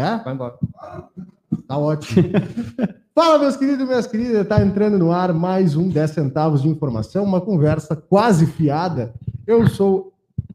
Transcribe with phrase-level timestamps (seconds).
[0.00, 0.18] É?
[0.24, 0.54] Vai embora.
[1.66, 2.28] Tá ótimo.
[3.14, 4.46] Fala, meus queridos e minhas queridas.
[4.46, 9.12] Tá entrando no ar mais um 10 centavos de informação, uma conversa quase fiada.
[9.46, 10.12] Eu sou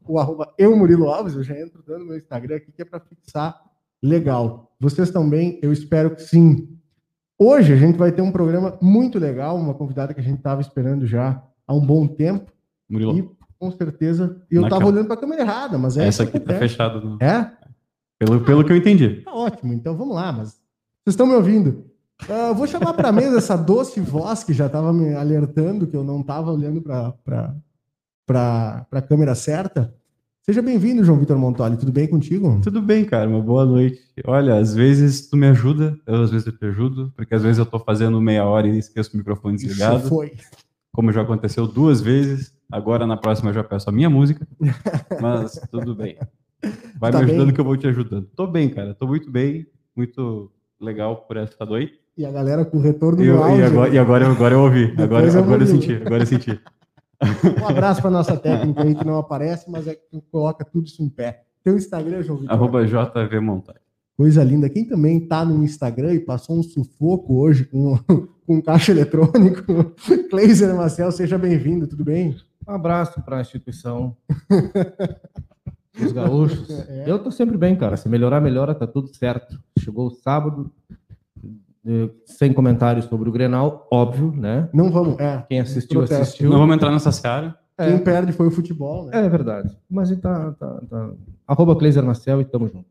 [0.08, 3.00] o arroba eu, Murilo Alves, eu já entro dando meu Instagram aqui, que é para
[3.00, 3.60] fixar
[4.02, 4.72] legal.
[4.80, 6.68] Vocês também, eu espero que sim.
[7.38, 10.60] Hoje a gente vai ter um programa muito legal, uma convidada que a gente estava
[10.60, 12.50] esperando já há um bom tempo.
[12.88, 13.28] Murilo, E
[13.58, 16.38] com certeza, e eu estava olhando para a câmera errada, mas é essa aqui tá
[16.38, 16.58] acontece.
[16.60, 17.00] fechada.
[17.00, 17.50] no- É?
[18.18, 19.22] Pelo, pelo que eu entendi.
[19.22, 20.48] Tá ótimo, então vamos lá, mas
[21.04, 21.84] vocês estão me ouvindo.
[22.28, 25.96] Eu vou chamar para a mesa essa doce voz que já estava me alertando que
[25.96, 27.56] eu não estava olhando para
[28.90, 29.94] a câmera certa.
[30.42, 31.76] Seja bem-vindo, João Vitor Montoli.
[31.76, 32.60] Tudo bem contigo?
[32.62, 34.00] Tudo bem, cara, uma boa noite.
[34.24, 37.58] Olha, às vezes tu me ajuda, eu, às vezes eu te ajudo, porque às vezes
[37.58, 40.32] eu tô fazendo meia hora e esqueço o microfone desligado, Isso foi.
[40.92, 42.54] como já aconteceu duas vezes.
[42.70, 44.46] Agora na próxima eu já peço a minha música,
[45.20, 46.16] mas tudo bem.
[46.98, 47.54] Vai Tá me ajudando bem?
[47.54, 48.26] que eu vou te ajudando.
[48.34, 51.94] Tô bem, cara, tô muito bem, muito legal por essa noite.
[52.16, 53.58] E a galera com o retorno Eu- do áudio.
[53.60, 56.26] e agora, e agora, eu- agora eu ouvi, agora, eu agora eu senti, agora eu
[56.26, 56.60] senti.
[57.62, 61.02] Um abraço para nossa técnica aí que não aparece, mas é que coloca tudo isso
[61.02, 61.42] em pé.
[61.62, 62.54] Teu Instagram, João Vitor.
[62.54, 63.40] Arroba JV.
[64.16, 64.68] Coisa linda.
[64.70, 67.98] Quem também tá no Instagram e passou um sufoco hoje com,
[68.46, 69.92] com caixa eletrônico,
[70.30, 72.34] Cleiser Marcel, seja bem-vindo, tudo bem?
[72.66, 74.16] Um abraço para a instituição
[75.98, 76.70] dos gaúchos.
[76.88, 77.04] É.
[77.06, 77.96] Eu tô sempre bem, cara.
[77.96, 79.58] Se melhorar, melhora, tá tudo certo.
[79.78, 80.70] Chegou o sábado,
[81.86, 84.68] eh, sem comentários sobre o Grenal, óbvio, né?
[84.72, 85.18] Não vamos.
[85.18, 86.22] É, Quem assistiu, Protesto.
[86.22, 86.50] assistiu.
[86.50, 87.56] Não vamos entrar nessa seara.
[87.78, 89.24] quem É, perde foi o futebol, né?
[89.26, 89.76] é verdade.
[89.88, 91.10] Mas tá, tá, tá.
[91.46, 92.86] Arroba Cleiser Marcel e tamo junto.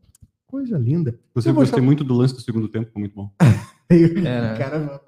[0.46, 1.10] Coisa linda.
[1.34, 3.30] Eu vou gostei chamar- muito do lance do segundo tempo, foi muito bom.
[3.90, 4.56] né?
[4.56, 5.00] Cara,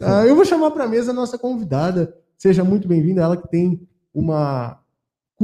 [0.00, 2.14] Ah, eu vou chamar para mesa a nossa convidada.
[2.38, 3.20] Seja muito bem-vinda.
[3.22, 3.80] Ela que tem
[4.14, 4.78] uma.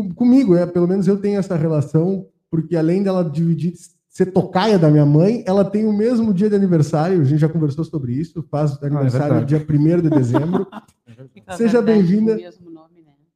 [0.03, 3.75] Com- Comigo, é, pelo menos eu tenho essa relação, porque além dela dividir,
[4.09, 7.21] ser tocaia da minha mãe, ela tem o mesmo dia de aniversário.
[7.21, 8.43] A gente já conversou sobre isso.
[8.51, 9.47] Faz aniversário verdade.
[9.47, 9.59] dia
[9.99, 10.67] 1 de dezembro.
[11.57, 12.37] Seja bem-vinda.
[12.37, 12.51] né?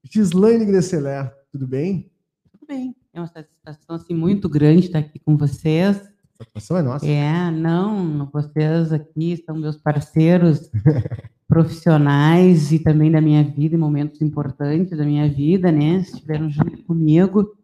[0.04, 2.10] Gislaine Gresseler, tudo bem?
[2.52, 2.94] Tudo bem.
[3.14, 5.96] É uma satisfação assim, muito grande estar aqui com vocês.
[5.98, 7.06] A satisfação é nossa.
[7.06, 10.70] É, não, vocês aqui são meus parceiros
[11.52, 15.96] profissionais e também da minha vida, em momentos importantes da minha vida, né?
[15.96, 17.54] Estiveram junto comigo.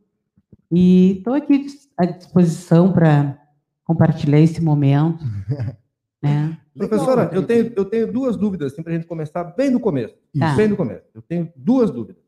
[0.70, 1.66] E estou aqui
[1.96, 3.40] à disposição para
[3.84, 5.24] compartilhar esse momento.
[6.20, 6.58] Né?
[6.76, 10.16] Professora, eu tenho, eu tenho duas dúvidas, assim, para a gente começar bem do começo.
[10.36, 10.52] Tá.
[10.56, 11.04] Bem do começo.
[11.14, 12.20] Eu tenho duas dúvidas.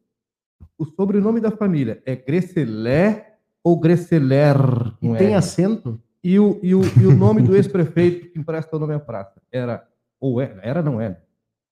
[0.79, 3.35] O sobrenome da família é Gresselé
[3.65, 4.55] ou Gresseler?
[5.03, 5.35] E com tem R?
[5.35, 6.01] acento?
[6.23, 9.43] E o, e o, e o nome do ex-prefeito que empresta o nome à praça
[9.51, 9.85] era,
[10.21, 11.21] ou era, era não era,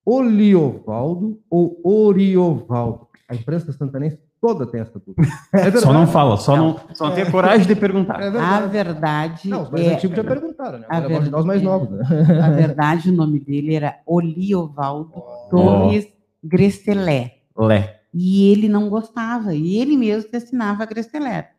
[0.08, 3.06] Oliovaldo ou Oriovaldo?
[3.28, 5.28] A imprensa santanense toda tem essa dúvida.
[5.52, 5.80] É verdade.
[5.84, 6.66] Só não fala, só Não.
[6.68, 8.20] não, só não tem a coragem de perguntar.
[8.22, 8.68] É A verdade.
[8.72, 10.86] verdade, Não, os mais é, antigos já perguntaram, né?
[10.88, 12.40] a Agora ajudar os mais verdade- novos, né?
[12.42, 15.12] a verdade, o nome dele era Oliovaldo
[15.50, 16.06] Torres
[16.42, 17.34] Gresselé.
[17.56, 18.00] Lé.
[18.14, 21.50] E ele não gostava, e ele mesmo se assinava Gresselé.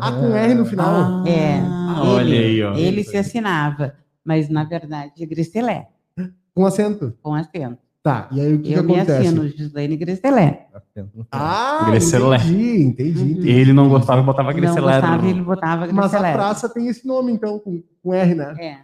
[0.00, 1.24] Ah, com R no final.
[1.26, 1.60] É,
[2.00, 2.74] olha ele, aí, ó.
[2.74, 5.88] ele se assinava, mas na verdade é Gresselé,
[6.54, 7.12] Com acento.
[7.22, 7.81] com acento.
[8.02, 9.26] Tá, e aí o que, que Eu me acontece?
[9.28, 10.66] assino Gislaine Gresselé.
[11.30, 13.22] Ah, entendi, entendi.
[13.22, 13.48] entendi.
[13.50, 15.00] Ele não gostava e botava Não Grecelero.
[15.00, 18.54] gostava, ele botava Mas a praça tem esse nome, então, com, com R, né?
[18.58, 18.78] É,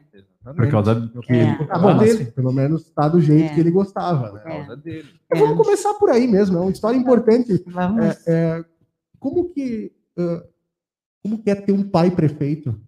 [0.52, 1.36] Por causa que É.
[1.42, 2.26] ele- Ah, bom, dele.
[2.26, 3.54] pelo menos tá do jeito É.
[3.54, 4.38] que ele gostava, né?
[4.40, 5.08] Por causa dele.
[5.26, 7.62] Então, Vamos começar por aí mesmo, é uma história importante.
[7.66, 8.04] vamos.
[8.04, 8.64] É, é,
[9.18, 10.42] como que ah,
[11.24, 12.80] como que é ter um pai prefeito?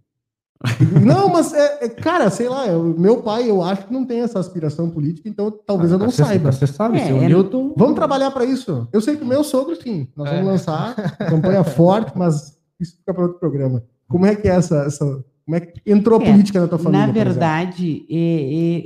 [1.04, 4.20] Não, mas é, é, cara, sei lá, eu- meu pai eu acho que não tem
[4.20, 6.52] essa aspiração política, então talvez eu não Você- saiba.
[6.52, 7.72] Você sabe, É, seu é- Newton.
[7.76, 8.86] Vamos trabalhar para isso.
[8.92, 10.50] Eu sei que o meu sogro sim, nós vamos É.
[10.50, 13.82] lançar campanha forte, mas isso fica para outro programa.
[14.08, 16.78] Como é que é essa, essa como é que entrou a É, política na tua
[16.78, 17.06] família?
[17.06, 18.14] Na verdade, é,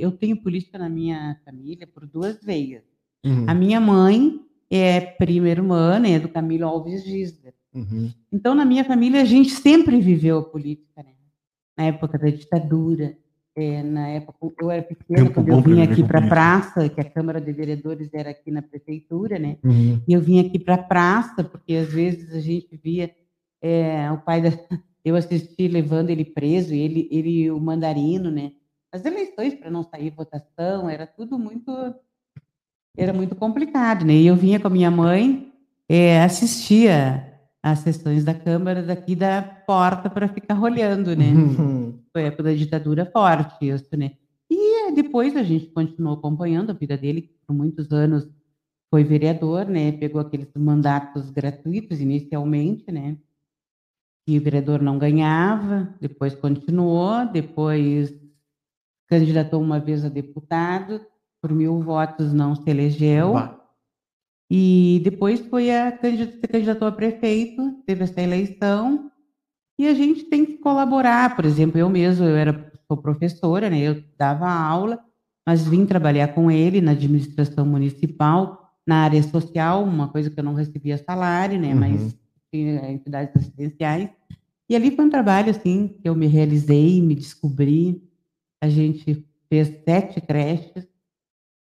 [0.01, 2.83] é, eu tenho política na minha família por duas veias.
[3.25, 4.39] Uhum, A minha mãe
[4.71, 7.53] é prima irmã né, do Camilo Alves Gisler.
[7.73, 8.09] uhum.
[8.31, 11.09] Então, na minha família, a gente sempre viveu a política, né?
[11.77, 13.17] Na época da ditadura,
[13.55, 16.99] é, na época eu era pequena, Tempo quando eu viver aqui para a praça, que
[16.99, 19.57] a Câmara de Vereadores era aqui na prefeitura, né?
[19.63, 20.01] Uhum.
[20.05, 23.15] E eu vinha aqui para a praça, porque às vezes a gente via
[23.61, 24.49] é, o pai da.
[25.05, 28.53] Eu assisti levando ele preso, e ele, ele o mandarino, né?
[28.91, 31.71] As eleições para não sair votação, era tudo muito.
[32.97, 34.13] Era muito complicado, né?
[34.13, 35.53] E eu vinha com a minha mãe,
[35.87, 37.34] é, assistia
[37.65, 41.25] às sessões da Câmara daqui da porta para ficar olhando, né?
[42.13, 44.11] Foi a época da ditadura forte, isso, né?
[44.47, 48.29] E eh, depois a gente continuou acompanhando a vida dele, que por muitos anos
[48.91, 49.91] foi vereador, né?
[49.93, 53.17] Pegou aqueles mandatos gratuitos inicialmente, né?
[54.25, 58.11] que o vereador não ganhava, depois continuou, depois
[59.07, 60.99] candidatou uma vez a deputado,
[61.39, 63.33] por mil votos não se elegeu.
[63.33, 63.64] Bah.
[64.49, 69.11] E depois foi a candidat- se candidatou a prefeito, teve essa eleição,
[69.79, 71.35] e a gente tem que colaborar.
[71.35, 73.79] Por exemplo, eu mesmo, eu era sou professora, né?
[73.79, 74.99] Eu dava aula,
[75.45, 80.43] mas vim trabalhar com ele na administração municipal, na área social, uma coisa que eu
[80.43, 81.73] não recebia salário, né?
[81.73, 81.79] Uhum.
[81.79, 82.15] Mas
[82.53, 84.09] tinha entidades assistenciais.
[84.69, 88.01] E ali foi um trabalho assim que eu me realizei, me descobri.
[88.61, 90.87] A gente fez sete creches,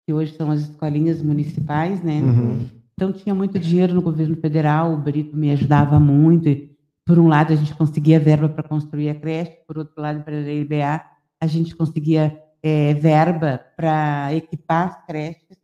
[0.05, 2.21] que hoje são as escolinhas municipais, né?
[2.21, 2.65] Uhum.
[2.93, 6.47] Então tinha muito dinheiro no governo federal, o Brito me ajudava muito.
[6.49, 6.71] E,
[7.05, 10.35] por um lado, a gente conseguia verba para construir a creche, por outro lado, para
[10.35, 11.03] a IBA,
[11.41, 15.57] a gente conseguia eh, verba para equipar as creches.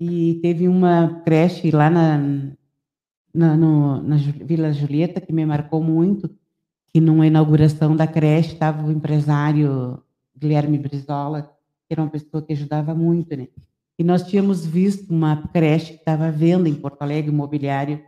[0.00, 2.18] E teve uma creche lá na,
[3.34, 6.30] na, no- na Vila Julieta que me marcou muito,
[6.86, 10.02] que numa inauguração da creche estava o empresário
[10.36, 11.50] Guilherme Brizola,
[11.90, 13.48] que era uma pessoa que ajudava muito, né?
[13.98, 18.00] E nós tínhamos visto uma creche que estava à venda em Porto Alegre, imobiliário,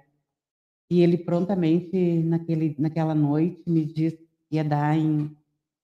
[0.88, 4.18] e ele prontamente, naquele, naquela noite, me disse
[4.48, 5.36] que ia dar em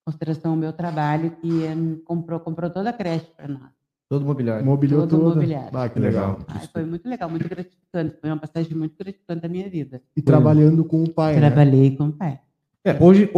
[0.06, 3.70] consideração o meu trabalho, que ia, comprou, comprou toda a creche para nós.
[4.08, 4.64] Todo mobiliário.
[4.64, 5.34] Mobiliou Todo toda.
[5.34, 5.76] mobiliário.
[5.76, 6.38] Ah, que legal.
[6.46, 8.16] Ah, foi muito legal, muito gratificante.
[8.20, 10.00] Foi uma passagem muito gratificante da minha vida.
[10.16, 11.40] E trabalhando com o pai, né?
[11.40, 12.40] Trabalhei com o pai.
[12.84, 13.28] É, hoje,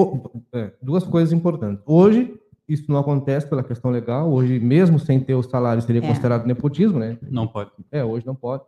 [0.52, 1.82] é, duas coisas importantes.
[1.86, 2.38] Hoje,
[2.72, 4.30] isso não acontece pela questão legal.
[4.30, 6.06] Hoje, mesmo sem ter o salário, seria É.
[6.06, 7.18] considerado nepotismo, né?
[7.30, 7.70] Não pode.
[7.90, 8.62] É, hoje não pode.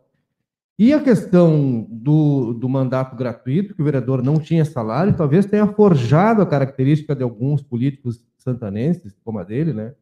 [0.77, 5.67] E a questão do, do mandato gratuito, que o vereador não tinha salário, talvez tenha
[5.67, 9.93] forjado a característica de alguns políticos santanenses, como a dele, né?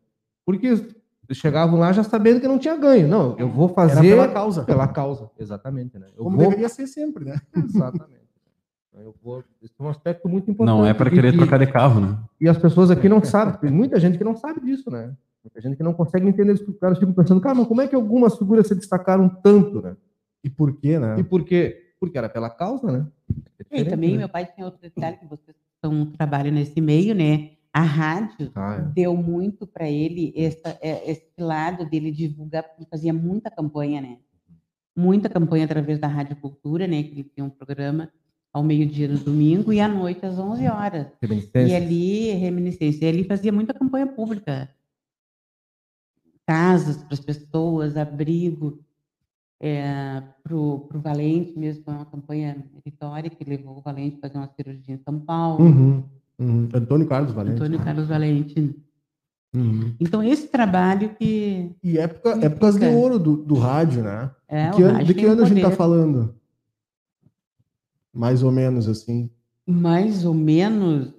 [0.45, 0.73] Porque
[1.33, 3.07] chegavam lá já sabendo que não tinha ganho.
[3.07, 4.63] Não, eu vou Era fazer pela causa.
[4.63, 6.07] pela causa, exatamente, né?
[6.17, 7.39] Eu Como vou deveria ser sempre, né?
[7.55, 8.20] exatamente.
[8.93, 10.75] Eu vou, isso é um aspecto muito importante.
[10.77, 12.17] Não é para querer e- trocar de carro, né?
[12.39, 15.15] e as pessoas aqui não sabem, tem muita gente que não sabe disso, né?
[15.43, 16.69] Muita gente que não consegue entender isso.
[16.69, 19.95] Os caras ficam pensando, cara, mas como é que algumas figuras se destacaram tanto, né?
[20.43, 21.19] E por quê, né?
[21.19, 21.93] E por quê?
[21.99, 23.07] Porque era pela causa, né?
[23.71, 24.17] É E também né?
[24.19, 27.51] meu pai tinha outro detalhe que vocês estão trabalhando nesse meio, né?
[27.73, 28.81] A rádio Ah, é.
[28.93, 34.01] deu muito para ele essa, é, esse lado dele divulgar, porque ele fazia muita campanha,
[34.01, 34.17] né?
[34.95, 37.01] Muita campanha através da Rádio Cultura, né?
[37.01, 38.09] Que ele tinha um programa
[38.53, 41.07] ao meio-dia no domingo e à noite às 11 horas.
[41.71, 44.69] E ali, reminiscência, e ali fazia muita campanha pública.
[46.45, 48.79] Casas para as pessoas, abrigo
[50.43, 54.47] para o Valente mesmo, foi uma campanha meritória que levou o Valente a fazer uma
[54.47, 56.03] cirurgia em São Paulo, Uhum,
[56.39, 56.69] uhum.
[56.73, 57.55] Antônio Carlos Valente.
[57.61, 58.75] Antônio Carlos Valente.
[59.53, 59.93] Uhum.
[59.99, 64.31] Então, esse trabalho que E época, épocas de ouro do, do rádio, né?
[64.47, 65.75] é De que o ano, rádio de que ano a gente tá poder.
[65.77, 66.35] falando?
[68.13, 69.29] Mais ou menos assim.
[69.65, 71.13] Mais ou menos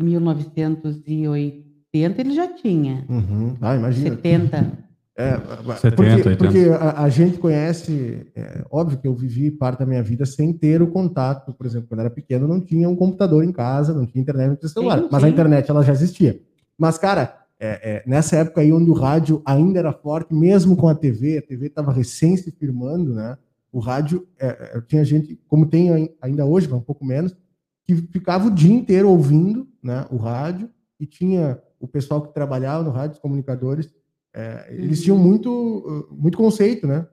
[0.00, 3.04] 1980 ele já tinha.
[3.08, 3.56] Uhum.
[3.60, 4.16] Ah, imagina.
[4.16, 4.90] 70.
[5.16, 5.32] É,
[5.76, 6.36] 70, porque 80.
[6.36, 10.50] porque a, a gente conhece, é, óbvio que eu vivi parte da minha vida sem
[10.50, 13.92] ter o contato, por exemplo, quando eu era pequeno não tinha um computador em casa,
[13.92, 15.32] não tinha internet, não tinha celular, Sim, mas a sim.
[15.32, 16.40] internet ela já existia.
[16.78, 20.88] Mas, cara, é, é, nessa época aí onde o rádio ainda era forte, mesmo com
[20.88, 23.36] a TV, a TV estava recém se firmando, né?
[23.72, 27.36] O rádio, é, é, tinha gente, como tem ai- ainda hoje, mas um pouco menos,
[27.84, 30.68] que ficava o dia inteiro ouvindo né, o rádio,
[30.98, 33.88] e tinha o pessoal que trabalhava no rádio, os comunicadores,
[34.34, 35.04] é, eles Uhum.
[35.04, 37.06] tinham muito, muito conceito, né?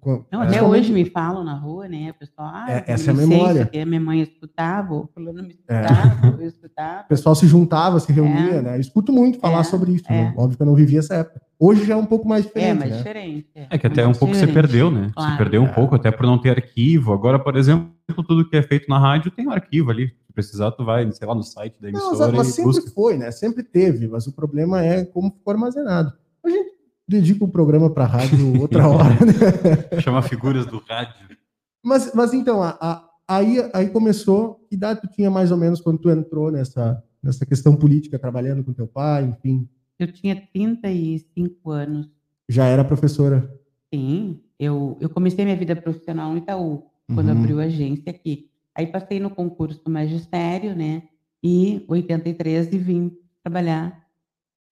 [0.00, 2.10] Com- Não, até principalmente- hoje me falam na rua, né?
[2.10, 3.66] O pessoal, ah, É, essa é a memória.
[3.66, 5.80] Que a minha mãe escutava, o fulano me É.
[5.82, 7.02] escutava, eu escutava.
[7.02, 8.62] O pessoal se juntava, se reunia, É.
[8.62, 8.76] né?
[8.76, 10.04] Eu escuto muito falar É, sobre isso.
[10.08, 10.12] é.
[10.24, 10.34] né?
[10.36, 11.40] Óbvio que eu não vivi essa época.
[11.58, 12.96] Hoje já é um pouco mais É, diferente, mas né?
[12.96, 13.48] diferente.
[13.54, 14.62] É que até um mais pouco se diferente.
[14.68, 15.10] perdeu, né?
[15.14, 15.30] Claro.
[15.32, 15.72] Se perdeu um É.
[15.72, 17.12] pouco, até por não ter arquivo.
[17.12, 17.90] Agora, por exemplo,
[18.26, 20.08] tudo que é feito na rádio tem um arquivo ali.
[20.26, 22.90] Se precisar, tu vai, sei lá, no site da Não, emissora mas e sempre busca.
[22.90, 23.30] foi, né?
[23.30, 26.12] Sempre teve, mas o problema é como ficou armazenado.
[26.44, 26.72] A gente
[27.08, 30.00] dedica o programa para rádio outra hora, né?
[30.00, 31.36] Chama figuras do rádio.
[31.84, 35.80] Mas, mas então, a- a- aí, aí começou, que idade tu tinha mais ou menos
[35.80, 39.68] quando tu entrou nessa, nessa questão política, trabalhando com teu pai, enfim,
[39.98, 42.08] Eu tinha 35 anos.
[42.48, 43.52] já era professora.
[43.92, 47.38] Sim, eu, eu comecei minha vida profissional no Itaú, quando Uhum.
[47.38, 48.48] abriu a agência aqui.
[48.74, 51.02] Aí passei no concurso do magistério, né?
[51.42, 54.00] E 83 e vim trabalhar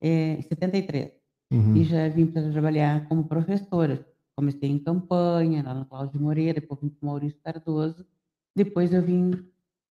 [0.00, 1.10] é, em 73.
[1.50, 1.76] Uhum.
[1.76, 4.06] E já vim para trabalhar como professora.
[4.36, 8.06] Comecei em campanha, lá no Cláudio Moreira, depois vim para o Maurício Cardoso.
[8.54, 9.32] Depois eu vim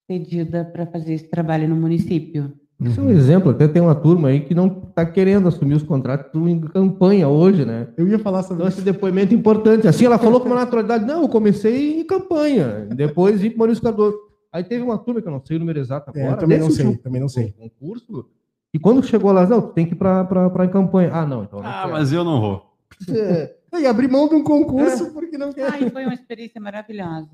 [0.09, 2.53] cedida para fazer esse trabalho no município.
[2.81, 5.83] Isso é um exemplo, até tem uma turma aí que não está querendo assumir os
[5.83, 7.87] contratos em campanha hoje, né?
[7.95, 9.87] Eu ia falar sobre Então, esse depoimento é importante.
[9.87, 13.83] Assim, ela falou com uma naturalidade, não, eu comecei em campanha, depois vim para Maurício
[13.83, 14.17] Cardoso.
[14.51, 16.71] Aí teve uma turma, que eu não sei o número exato É, agora, também não
[16.71, 17.53] sei, também não sei.
[17.53, 18.25] concurso,
[18.73, 21.11] e quando chegou lá, não, tu tem que ir pra, pra, pra campanha.
[21.13, 21.91] Ah, não, então não Ah, quero.
[21.93, 22.71] mas eu não vou.
[23.09, 25.71] É, e abrir mão de um concurso porque não quer.
[25.71, 27.29] Ai, foi uma experiência maravilhosa.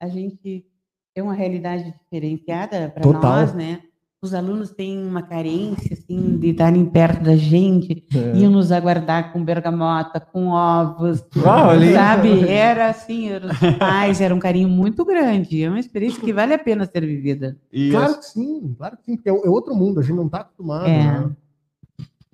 [0.00, 0.66] A gente
[1.14, 3.80] tem uma realidade diferenciada para nós, né?
[4.26, 8.36] Os alunos têm uma carência, assim, de estarem perto da gente, É.
[8.36, 11.94] iam nos aguardar com bergamota, com ovos, Ah, olha aí.
[11.94, 12.48] sabe?
[12.48, 15.62] Era assim, era os pais, era um carinho muito grande.
[15.62, 17.56] É uma experiência que vale a pena ser vivida.
[17.72, 20.28] E Claro que sim, claro que sim, porque é é outro mundo, a gente não
[20.28, 20.86] tá acostumado.
[20.86, 20.98] É.
[21.20, 21.30] né?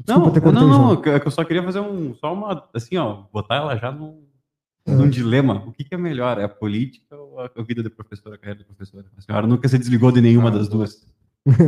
[0.05, 1.03] Desculpa Não, não, não, João.
[1.03, 4.21] que eu só queria fazer um, só uma, assim, ó, botar ela já num,
[4.87, 5.63] num dilema.
[5.67, 8.39] O que, que é melhor, é a política ou a, a vida de professora, a
[8.39, 9.05] carreira de professora?
[9.17, 11.07] A senhora nunca se desligou de nenhuma das duas.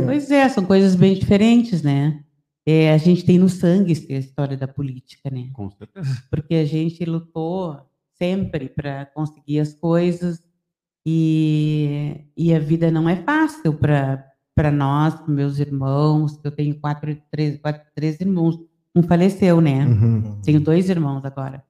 [0.05, 2.23] Pois é, são coisas bem diferentes, né?
[2.65, 5.49] É, a gente tem no sangue essa história da política, né?
[5.53, 6.23] Com certeza.
[6.31, 7.79] porque a gente lutou
[8.17, 10.43] sempre para conseguir as coisas
[11.05, 17.15] e, e a vida não é fácil para nós, pros meus irmãos, eu tenho quatro,
[17.29, 18.59] três, quatro, três irmãos.
[18.95, 19.85] Um faleceu, né?
[19.85, 20.41] Uhum.
[20.41, 21.63] Tenho dois irmãos agora.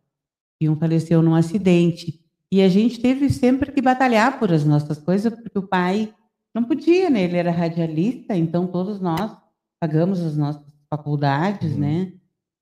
[0.62, 2.22] E um faleceu num acidente.
[2.52, 6.14] E a gente teve sempre que batalhar por as nossas coisas, porque o pai
[6.56, 7.24] não podia, né?
[7.24, 9.36] Ele era radialista, então todos nós
[9.80, 11.80] pagamos as nossas faculdades, Uhum.
[11.80, 12.14] né?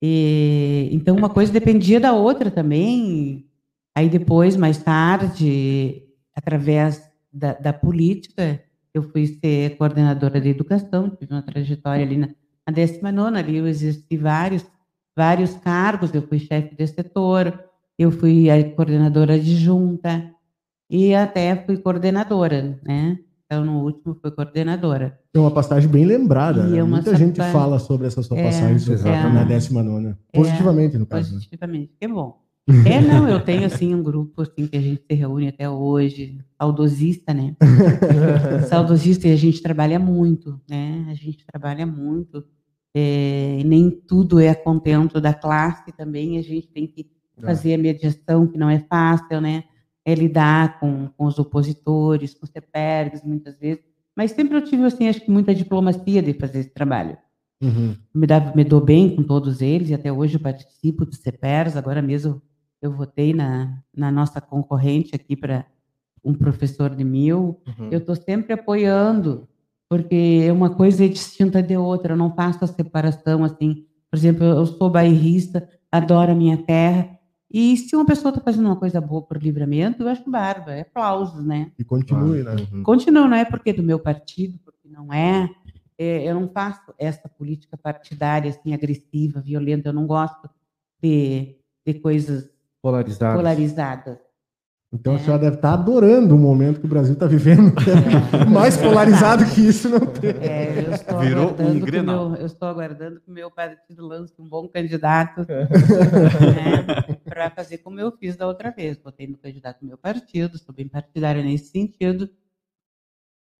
[0.02, 3.46] E, então uma coisa dependia da outra também.
[3.96, 6.04] Aí depois, mais tarde,
[6.36, 8.62] através da, da política,
[8.94, 12.28] eu fui ser coordenadora de educação, tive uma trajetória ali na,
[12.68, 14.66] na 19 ali eu exerci vários,
[15.16, 17.64] vários cargos, eu fui chefe de setor,
[17.98, 20.32] eu fui a coordenadora adjunta
[20.90, 23.20] e até fui coordenadora, né?
[23.54, 25.20] Então, no último, fui coordenadora.
[25.34, 26.64] É uma passagem bem lembrada.
[26.66, 26.80] Né?
[26.80, 29.30] é Muita gente sapa- fala sobre essa sua É, passagem sobre- é.
[29.30, 31.30] na 19 Positivamente, no caso.
[31.30, 31.36] né?
[31.36, 32.42] Positivamente, que bom.
[32.86, 36.40] É, não, eu tenho, assim, um grupo, assim, que a gente se reúne até hoje,
[36.58, 37.56] saudosista, né?
[38.70, 41.06] saudosista e a gente trabalha muito, né?
[41.10, 42.44] A gente trabalha muito.
[42.96, 47.08] É, e nem tudo é contento da classe também, a gente tem que
[47.38, 47.42] É.
[47.46, 49.64] fazer a mediação, que não é fácil, né?
[50.06, 53.84] É lidar com, com os opositores, com os CEPERGs, muitas vezes.
[54.16, 57.18] Mas sempre eu tive, assim, acho que muita diplomacia de fazer esse trabalho.
[57.62, 57.96] Uhum.
[58.14, 61.78] Me, dá, me dou bem com todos eles, e até hoje eu participo dos CEPERs.
[61.78, 62.42] Agora mesmo
[62.82, 65.66] eu votei na, na nossa concorrente aqui para
[66.24, 67.62] um professor de mil.
[67.66, 67.90] Uhum.
[67.90, 69.48] Eu estou sempre apoiando,
[69.90, 72.14] porque uma coisa é distinta de outra.
[72.14, 73.86] Eu não faço a separação assim.
[74.12, 77.10] Por exemplo, eu sou bairrista, adoro a minha terra.
[77.54, 80.82] E se uma pessoa está fazendo uma coisa boa por livramento, eu acho bárbaro, é
[80.82, 81.72] aplausos, né?
[81.78, 82.56] E continue, né?
[82.72, 82.82] Uhum.
[82.82, 85.48] Continua, não é porque é do meu partido, porque não é.
[85.96, 89.90] É, Eu não faço essa política partidária assim agressiva, violenta.
[89.90, 90.50] Eu não gosto
[91.00, 91.56] de,
[91.86, 92.50] de coisas
[92.82, 93.38] Polarizado.
[93.38, 94.18] polarizadas.
[94.94, 95.20] Então a É.
[95.20, 97.74] senhora deve estar adorando o momento que o Brasil está vivendo.
[98.54, 100.30] Mais polarizado que isso não tem.
[100.40, 102.30] É, eu estou Virou um aguardando que o Grenal.
[102.30, 107.80] meu- eu estou aguardando que o meu partido lance um bom candidato né, para fazer
[107.80, 108.98] como eu fiz da outra vez.
[109.04, 112.30] Votei no candidato do meu partido, sou bem partidária nesse sentido.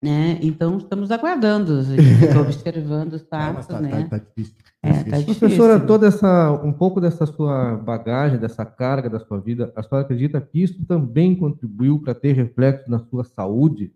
[0.04, 0.38] Né?
[0.42, 1.80] Então, estamos aguardando, a
[2.42, 4.02] observando os É, passos, tá, né?
[4.02, 4.54] tá- tá difícil.
[4.82, 5.10] É, difícil.
[5.10, 5.40] tá difícil.
[5.40, 10.04] Professora, toda essa, um pouco dessa sua bagagem, dessa carga da sua vida, a senhora
[10.04, 13.94] acredita que isso também contribuiu para ter reflexo na sua saúde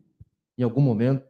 [0.57, 1.23] em algum momento?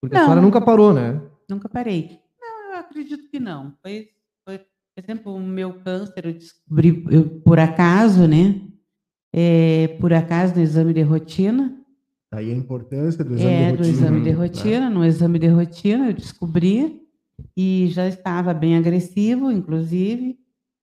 [0.00, 0.24] Porque a Não.
[0.26, 1.20] senhora nunca parou, né?
[1.46, 2.18] Nunca parei.
[2.40, 3.74] Não, eu acredito que não.
[3.82, 4.08] Foi,
[4.48, 8.62] foi por exemplo, o meu câncer eu descobri eu, por acaso, né?
[9.34, 11.83] É, por acaso no exame de rotina.
[12.34, 13.96] Daí a importância do exame é, de do rotina.
[13.96, 14.36] exame de né?
[14.36, 14.90] rotina.
[14.90, 17.00] No exame de rotina eu descobri
[17.56, 20.38] e já estava bem agressivo, inclusive.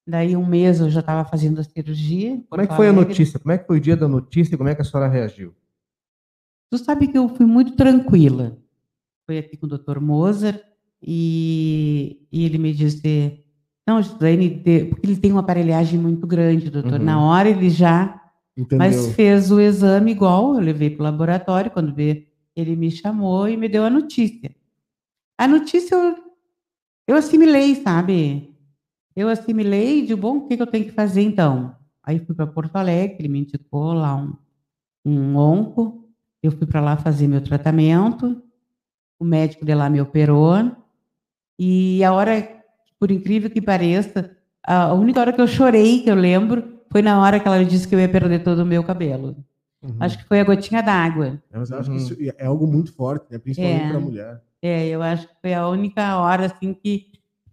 [0.08, 2.42] Daí um mês eu já estava fazendo a cirurgia.
[2.50, 3.40] Como é que foi a notícia?
[3.40, 5.54] Como é que foi o dia da notícia e como é que a senhora reagiu?
[6.72, 8.58] Tu sabe que eu fui muito tranquila.
[9.26, 10.00] Fui aqui com o Dr.
[10.00, 10.62] Mozart
[11.04, 13.44] e, e ele me disse,
[13.86, 14.50] não, Gislaine,
[14.90, 17.00] porque ele tem uma aparelhagem muito grande, doutor.
[17.00, 17.06] Uhum.
[17.06, 18.21] Na hora ele já,
[18.62, 18.78] Entendeu?
[18.78, 22.24] mas fez o exame igual, eu levei para o laboratório, quando veio,
[22.56, 24.56] ele me chamou e me deu a notícia.
[25.36, 26.16] A notícia eu,
[27.08, 28.56] eu assimilei, sabe?
[29.16, 31.76] Eu assimilei de bom, o que, que eu tenho que fazer então?
[32.04, 34.36] Aí fui para Porto Alegre, ele me indicou lá um,
[35.04, 36.08] um onco,
[36.44, 38.44] eu fui para lá fazer meu tratamento,
[39.20, 40.72] o médico de lá me operou,
[41.58, 42.64] e a hora,
[43.00, 47.20] por incrível que pareça, a única hora que eu chorei, que eu lembro, foi na
[47.22, 49.36] hora que ela disse que eu ia perder todo o meu cabelo.
[49.82, 49.96] Uhum.
[50.00, 51.42] Acho que foi a gotinha d'água.
[51.52, 51.98] Mas eu acho Uhum.
[51.98, 53.38] que isso é algo muito forte, né?
[53.40, 53.88] principalmente É.
[53.90, 54.42] para a mulher.
[54.62, 57.08] É, eu acho que foi a única hora assim que,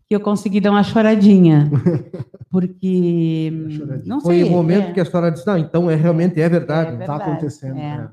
[0.06, 1.70] que eu consegui dar uma choradinha.
[2.50, 3.50] Porque.
[3.70, 4.02] Choradinha.
[4.06, 4.44] Não Foi sei.
[4.44, 6.96] o momento é, que a senhora disse, não, então é realmente é verdade.
[6.96, 7.78] É Está acontecendo.
[7.78, 7.96] é.
[7.98, 8.10] né?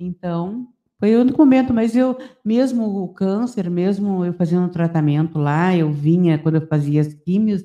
[0.00, 0.66] Então,
[0.98, 5.76] foi o único momento, mas eu, mesmo o câncer, mesmo eu fazendo um tratamento lá,
[5.76, 7.64] eu vinha, quando eu fazia as químios,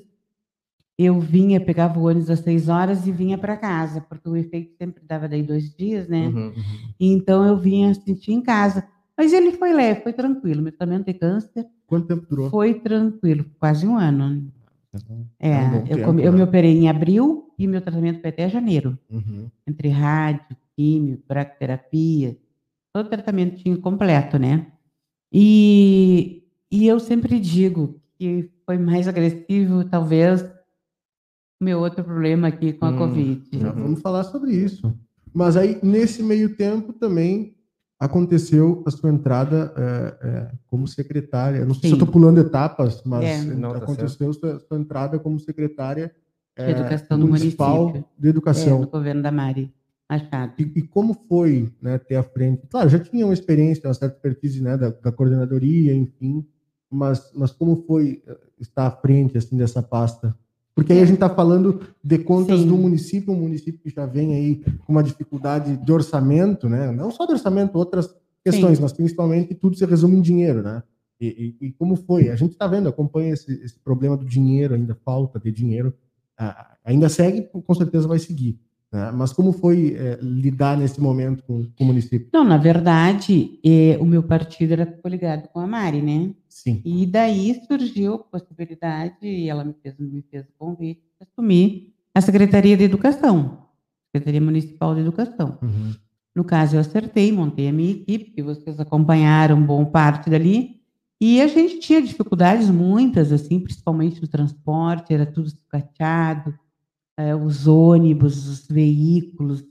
[1.02, 4.74] eu vinha, pegava o ônibus às seis horas e vinha para casa, porque o efeito
[4.76, 6.28] sempre dava daí dois dias, né?
[6.28, 6.52] Uhum.
[6.98, 8.86] Então eu vinha sentir em casa.
[9.16, 10.62] Mas ele foi leve, foi tranquilo.
[10.62, 12.50] Meu tratamento de câncer Quanto tempo durou?
[12.50, 14.50] foi tranquilo, quase um ano.
[15.38, 16.38] É, É um eu, tempo, eu né?
[16.38, 18.98] me operei em abril e meu tratamento foi até janeiro.
[19.10, 19.48] Uhum.
[19.66, 22.36] Entre rádio, químio, braquiterapia,
[22.92, 24.66] todo tratamentinho completo, né?
[25.32, 30.50] E, e eu sempre digo que foi mais agressivo, talvez, o
[31.60, 33.42] meu outro problema aqui com a Hum, Covid.
[33.52, 34.92] Já vamos falar sobre isso.
[35.32, 37.54] Mas aí, nesse meio tempo, também
[37.98, 41.64] aconteceu a sua entrada é, é, como secretária.
[41.66, 41.96] Não sei se eu Sim.
[41.96, 43.44] estou pulando etapas, mas É.
[43.54, 46.10] Não, tá aconteceu a sua, sua entrada como secretária
[46.56, 48.04] De é, educação do municipal município.
[48.18, 48.80] de É, educação.
[48.80, 49.70] do governo da Mari
[50.08, 50.54] Machado.
[50.58, 52.66] E, e como foi né, ter à frente?
[52.68, 56.44] Claro, já tinha uma experiência, uma certa expertise né, da, da coordenadoria, enfim,
[56.90, 60.34] mas, mas como foi eh, estar à frente assim, dessa pasta?
[60.80, 62.66] Porque aí a gente está falando de contas Sim.
[62.68, 66.90] do município, um município que já vem aí com uma dificuldade de orçamento, né?
[66.90, 68.08] não só de orçamento, outras
[68.42, 70.62] questões, mas principalmente tudo se resume em dinheiro.
[70.62, 70.82] Né?
[71.20, 72.30] E, e- e como foi?
[72.30, 75.92] A gente está vendo, acompanha esse, esse problema do dinheiro, ainda falta de dinheiro,
[76.38, 78.58] ah, ainda segue, com certeza vai seguir.
[78.92, 79.10] Né?
[79.12, 82.28] Mas como foi eh, lidar nesse momento com, com o município?
[82.32, 86.34] Não, na verdade, eh, o meu partido era coligado com a Mari, né?
[86.48, 86.82] Sim.
[86.84, 91.94] E daí surgiu a possibilidade, e ela me fez, me fez o convite de assumir
[92.14, 93.66] a Secretaria de Educação,
[94.06, 95.58] Secretaria Municipal de Educação.
[95.62, 95.94] Uhum.
[96.34, 100.80] No caso, eu acertei, montei a minha equipe, que vocês acompanharam bom parte dali,
[101.20, 106.54] e a gente tinha dificuldades muitas, assim, principalmente no transporte, era tudo sucateado,
[107.20, 109.62] eh, os ônibus, os veículos,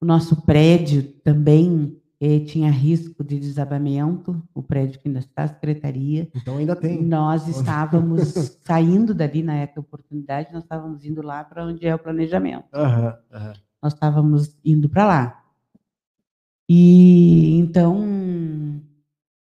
[0.00, 5.48] o nosso prédio também eh, tinha risco de desabamento, o prédio que ainda está a
[5.48, 6.28] secretaria.
[6.34, 7.02] Então ainda tem.
[7.02, 8.28] Nós estávamos
[8.64, 13.18] saindo dali na época oportunidade, nós estávamos indo lá para onde é o planejamento Aham,
[13.32, 13.52] aham.
[13.82, 15.44] nós estávamos indo para lá.
[16.68, 18.80] E então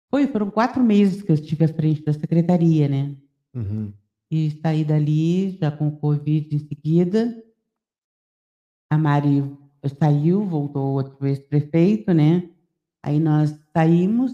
[0.09, 3.15] foi, foram quatro meses que eu estive à frente da secretaria, né?
[3.53, 3.91] Uhum.
[4.35, 7.39] E saí dali já com o Covid em seguida.
[8.91, 9.43] A Mari
[9.99, 12.49] saiu, voltou outro ex-prefeito, né?
[13.03, 14.33] Aí nós saímos.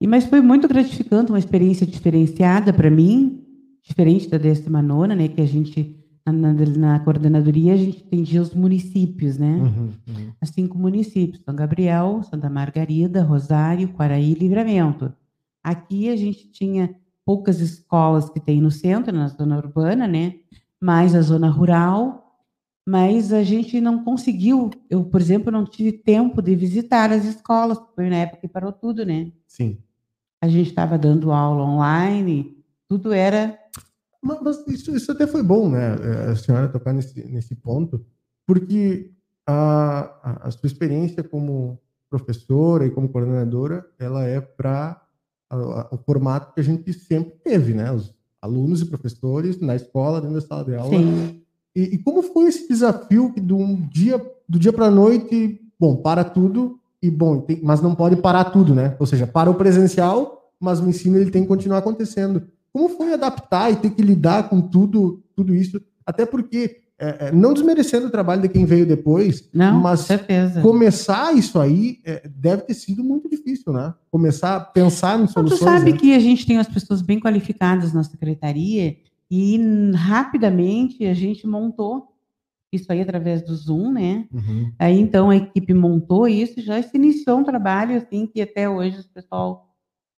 [0.00, 3.44] E mas foi muito gratificante, uma experiência diferenciada para mim,
[3.82, 5.28] diferente da décima nona, né?
[5.28, 9.56] Que a gente na, na- na coordenadoria a gente atendia os municípios, né?
[9.56, 9.92] Uhum.
[10.08, 10.32] Uhum.
[10.40, 15.12] As cinco municípios: São Gabriel, Santa Margarida, Rosário, Quaraí e Livramento.
[15.62, 16.94] Aqui a gente tinha
[17.30, 20.40] poucas escolas que tem no centro, na zona urbana, né?
[20.80, 22.36] Mais a zona rural,
[22.84, 24.68] mas a gente não conseguiu.
[24.90, 28.72] Eu, por exemplo, não tive tempo de visitar as escolas, foi na época que parou
[28.72, 29.30] tudo, né?
[29.46, 29.78] Sim.
[30.40, 33.56] A gente estava dando aula online, tudo era.
[34.20, 35.94] Mas, mas isso, isso até foi bom, né?
[36.02, 38.04] eh, A senhora tocar nesse, nesse ponto,
[38.44, 39.12] porque
[39.46, 41.78] a, a, a sua experiência como
[42.10, 45.00] professora e como coordenadora, ela é para
[45.56, 47.90] o formato que a gente sempre teve, né?
[47.92, 50.90] Os alunos e professores na escola, dentro da sala de aula.
[50.90, 51.40] Sim.
[51.74, 55.60] E, e como foi esse desafio que do um dia do dia para a noite,
[55.78, 58.96] bom, para tudo e bom, tem- mas não pode parar tudo, né?
[58.98, 62.42] Ou seja, para o presencial, mas o ensino ele tem que continuar acontecendo.
[62.72, 65.80] Como foi adaptar e ter que lidar com tudo, tudo isso?
[66.04, 70.60] Até porque é, é, não desmerecendo o trabalho de quem veio depois, Não, mas certeza.
[70.60, 73.94] começar isso aí é, deve ter sido muito difícil, né?
[74.10, 75.60] Começar a pensar em Não, tu soluções.
[75.60, 75.98] sabe né?
[75.98, 78.96] que a gente tem as pessoas bem qualificadas na secretaria
[79.30, 79.58] e
[79.94, 82.08] rapidamente a gente montou
[82.72, 84.26] isso aí através do Zoom, né?
[84.32, 84.72] Uhum.
[84.78, 88.68] Aí então a equipe montou isso e já se iniciou um trabalho assim que até
[88.68, 89.68] hoje os pessoal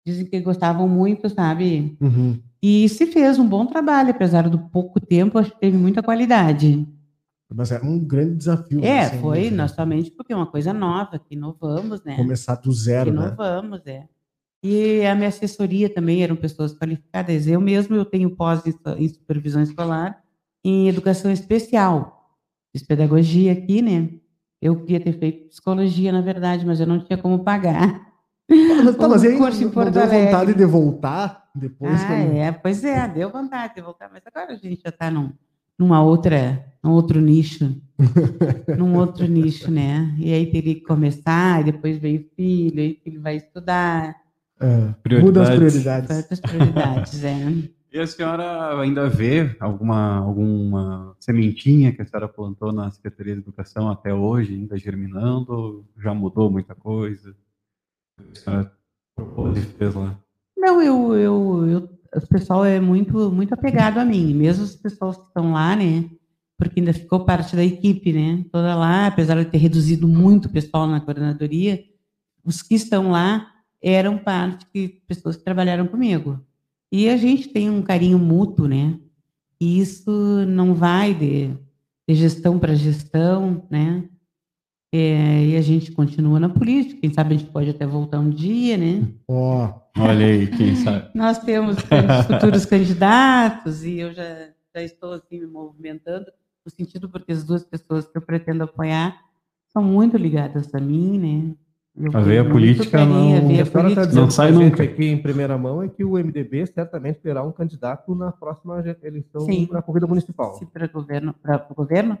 [0.05, 1.95] dizem que gostavam muito, sabe?
[2.01, 2.39] Uhum.
[2.61, 6.87] E se fez um bom trabalho, apesar do pouco tempo, acho que teve muita qualidade.
[7.53, 8.79] Mas é um grande desafio.
[8.79, 8.87] né?
[8.87, 9.55] É, Sem foi dúvida.
[9.57, 12.15] nós somente porque é uma coisa nova, que inovamos, né?
[12.15, 13.27] Começar do zero, que né?
[13.27, 14.07] não vamos, é.
[14.63, 17.47] E a minha assessoria também eram pessoas qualificadas.
[17.47, 20.21] Eu mesmo eu tenho pós em supervisão escolar
[20.63, 22.29] em educação especial.
[22.71, 24.09] Fiz pedagogia aqui, né?
[24.61, 28.10] Eu queria ter feito psicologia, na verdade, mas eu não tinha como pagar.
[28.83, 30.53] Mas, tá, mas Um aí curso não, não deu vontade Alegre.
[30.55, 32.01] de voltar depois?
[32.01, 35.09] ah, quando- é, pois é, deu vontade de voltar, mas agora a gente já está
[35.09, 35.31] num,
[35.79, 37.81] numa outra, num outro nicho,
[38.77, 40.13] num outro nicho, né?
[40.17, 44.15] E aí teria que começar, e depois veio filho, aí o filho vai estudar,
[44.59, 45.23] É, Prioridades.
[45.23, 46.07] muda as prioridades.
[46.17, 47.35] Quantas prioridades, é.
[47.93, 53.41] E a senhora ainda vê alguma, alguma sementinha que a senhora plantou na Secretaria de
[53.41, 55.85] Educação até hoje, ainda germinando?
[56.01, 57.31] Já mudou muita coisa?
[57.31, 58.10] A senhora propôs e
[59.77, 60.17] fez lá.
[60.57, 65.13] Não, eu, eu, eu, o pessoal é muito, muito apegado a mim, mesmo os pessoal
[65.13, 66.09] que estão lá, né?
[66.57, 68.45] Porque ainda ficou parte da equipe, né?
[68.51, 71.83] Toda lá, apesar de ter reduzido muito o pessoal na coordenadoria,
[72.43, 76.39] os que estão lá eram parte de pessoas que trabalharam comigo.
[76.91, 78.99] E a gente tem um carinho mútuo, né?
[79.59, 80.11] E isso
[80.47, 81.55] não vai de,
[82.07, 84.03] de gestão para gestão, né?
[84.93, 86.99] É, e a gente continua na política.
[86.99, 89.07] Quem sabe a gente pode até voltar um dia, né?
[89.27, 91.09] Ó, Olha aí, quem sabe.
[91.15, 91.77] Nós temos
[92.27, 96.25] futuros candidatos e eu já, já estou assim me movimentando
[96.65, 99.17] no sentido porque as duas pessoas que eu pretendo apoiar
[99.71, 101.55] são muito ligadas a mim, né?
[101.95, 104.07] Eu A veia política a não- veia a está política.
[104.13, 104.83] Não sai nunca.
[104.83, 109.41] aqui em primeira mão é que o MDB certamente terá um candidato na próxima eleição
[109.41, 109.67] Sim.
[109.71, 110.53] na corrida municipal.
[110.53, 112.17] Se para governo, para o governo?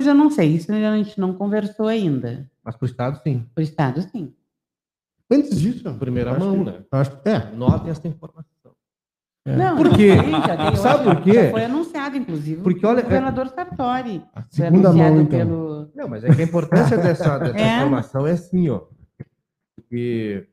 [0.00, 2.48] Eu não sei, isso a gente não conversou ainda.
[2.62, 3.44] Mas para o Estado, sim.
[3.56, 4.32] O Estado, sim.
[5.30, 5.92] antes disso.
[5.94, 6.84] Primeira mão, que- né?
[6.92, 7.50] Acho é.
[7.52, 8.44] Notem essa informação.
[9.46, 10.16] Não, Por já quê?
[10.16, 11.32] tem, já tem, eu Sabe por quê?
[11.46, 12.62] Já foi anunciado, inclusive.
[12.62, 14.22] Porque, olha, o governador Sartori.
[14.34, 15.38] A Foi segunda anunciado mão, então.
[15.38, 15.90] pelo.
[15.94, 17.76] Não, mas é que a importância dessa, dessa É.
[17.76, 18.82] informação é assim, ó.
[19.74, 20.46] Porque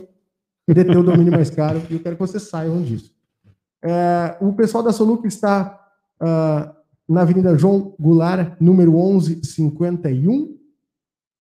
[0.68, 3.14] de ter o domínio mais caro e eu quero que vocês saibam disso.
[3.82, 5.80] É, o pessoal da Soluc está
[6.20, 6.76] ah,
[7.12, 10.56] na Avenida João Goulart, número 1151.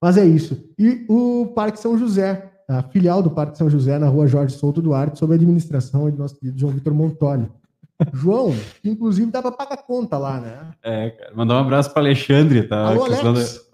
[0.00, 0.72] Mas é isso.
[0.78, 4.80] E o Parque São José, a filial do Parque São José, na rua Jorge Souto
[4.80, 7.46] Duarte, sob a administração do nosso querido João Vitor Montoli.
[8.14, 10.70] João, que inclusive dá para pagar conta lá, né?
[10.82, 11.34] É, cara.
[11.34, 12.88] Mandar um abraço para Alexandre, tá?
[12.88, 13.68] Alô, Alex.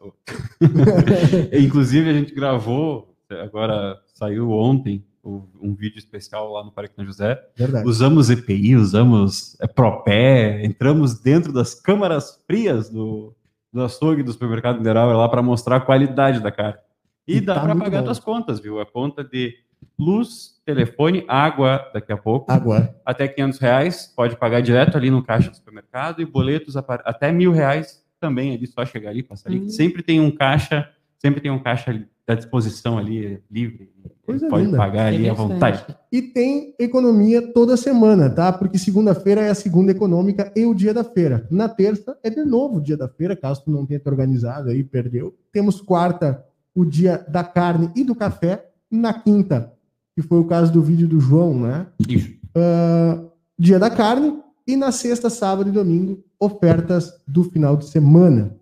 [1.56, 7.42] Inclusive, a gente gravou, agora saiu ontem, um vídeo especial lá no Parque São José.
[7.56, 7.86] Verdade.
[7.86, 13.34] Usamos EPI, usamos é, Propé, entramos dentro das câmaras frias do,
[13.72, 16.78] do açougue do supermercado mineral lá para mostrar a qualidade da carne.
[17.26, 18.04] E, E dá tá para pagar bom.
[18.04, 18.80] tuas contas, viu?
[18.80, 19.54] A conta de
[19.98, 22.94] luz, telefone, água daqui a pouco, Agora.
[23.04, 27.50] até 500 reais, pode pagar direto ali no caixa do supermercado e boletos até mil
[27.50, 29.60] reais também ali, só chegar ali, passar ali.
[29.60, 29.68] Hum.
[29.68, 33.90] Sempre tem um caixa, sempre tem um caixa ali à disposição ali, é livre.
[34.24, 34.78] Coisa pode linda.
[34.78, 35.84] pagar ali à vontade.
[36.10, 38.52] E tem economia toda semana, tá?
[38.52, 41.46] Porque segunda-feira é a segunda econômica e o dia da feira.
[41.50, 44.70] Na terça é de novo o dia da feira, caso tu não tenha te organizado
[44.70, 45.34] aí, perdeu.
[45.52, 46.42] Temos quarta,
[46.74, 48.70] o dia da carne e do café.
[48.90, 49.72] Na quinta,
[50.14, 51.86] que foi o caso do vídeo do João, né?
[52.08, 52.32] Isso.
[52.54, 53.20] Ah,
[53.58, 54.38] dia da carne.
[54.66, 58.56] E na sexta, sábado e domingo, ofertas do final de semana.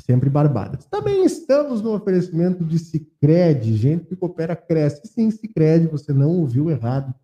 [0.00, 0.86] Sempre barbadas.
[0.86, 5.06] Também estamos no oferecimento de Cicred, gente que coopera cresce.
[5.06, 7.14] Sim, Cicred, você não ouviu errado.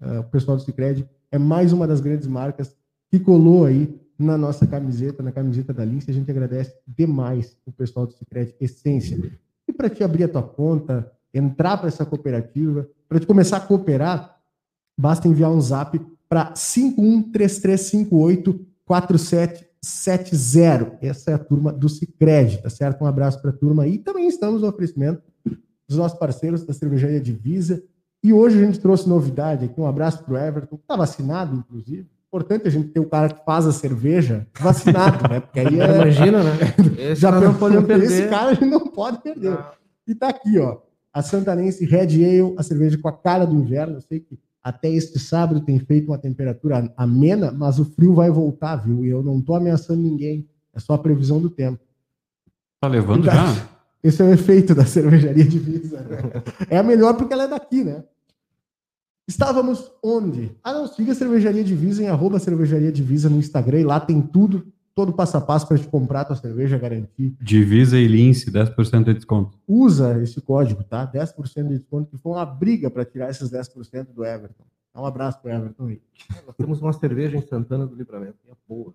[0.00, 2.76] Ah, o pessoal do Cicred é mais uma das grandes marcas
[3.10, 6.10] que colou aí na nossa camiseta, na camiseta da Lince.
[6.10, 9.16] A gente agradece demais o pessoal do Cicred Essência.
[9.66, 13.60] E para te abrir a tua conta, entrar para essa cooperativa, para te começar a
[13.60, 14.40] cooperar,
[14.98, 16.52] basta enviar um zap para
[19.84, 20.98] 5133584770.
[21.02, 23.02] Essa é a turma do Cicred, tá certo?
[23.02, 23.98] Um abraço para a turma aí.
[23.98, 25.22] Também estamos no oferecimento
[25.86, 27.82] dos nossos parceiros da Cervejaria Divisa.
[28.22, 29.80] E hoje a gente trouxe novidade aqui.
[29.80, 32.06] Um abraço para o Everton, que está vacinado, inclusive.
[32.28, 35.40] Importante a gente ter o cara que faz a cerveja vacinado, né?
[35.40, 36.50] Porque aí é, Imagina, né?
[36.98, 38.30] Esse já não podemos Esse perder.
[38.30, 39.50] cara a gente não pode perder.
[39.50, 39.64] Não.
[40.08, 40.78] E tá aqui, ó.
[41.12, 43.98] A Santanense Red Ale, a cerveja com a cara do inverno.
[43.98, 48.30] Eu sei que até este sábado tem feito uma temperatura amena, mas o frio vai
[48.30, 49.04] voltar, viu?
[49.04, 50.48] E eu não tô ameaçando ninguém.
[50.72, 51.78] É só a previsão do tempo.
[52.80, 53.68] Tá levando já?
[54.02, 56.00] Esse é o efeito da cervejaria divisa.
[56.00, 56.42] né?
[56.70, 58.04] É a melhor porque ela é daqui, né?
[59.28, 60.54] Estávamos onde?
[60.62, 64.20] Ah, não, siga a Cervejaria Divisa em arroba Cervejaria Divisa no Instagram e lá tem
[64.20, 67.34] tudo, todo o passo a passo para te comprar tua cerveja, garantir.
[67.40, 69.58] Divisa e Lince, 10% de desconto.
[69.66, 71.06] Usa esse código, tá?
[71.06, 74.64] 10% de desconto, que foi uma briga para tirar esses 10% do Everton.
[74.94, 76.00] Dá um abraço pro Everton aí.
[76.46, 78.36] Nós temos uma cerveja em Santana do Livramento.
[78.46, 78.94] E é boa.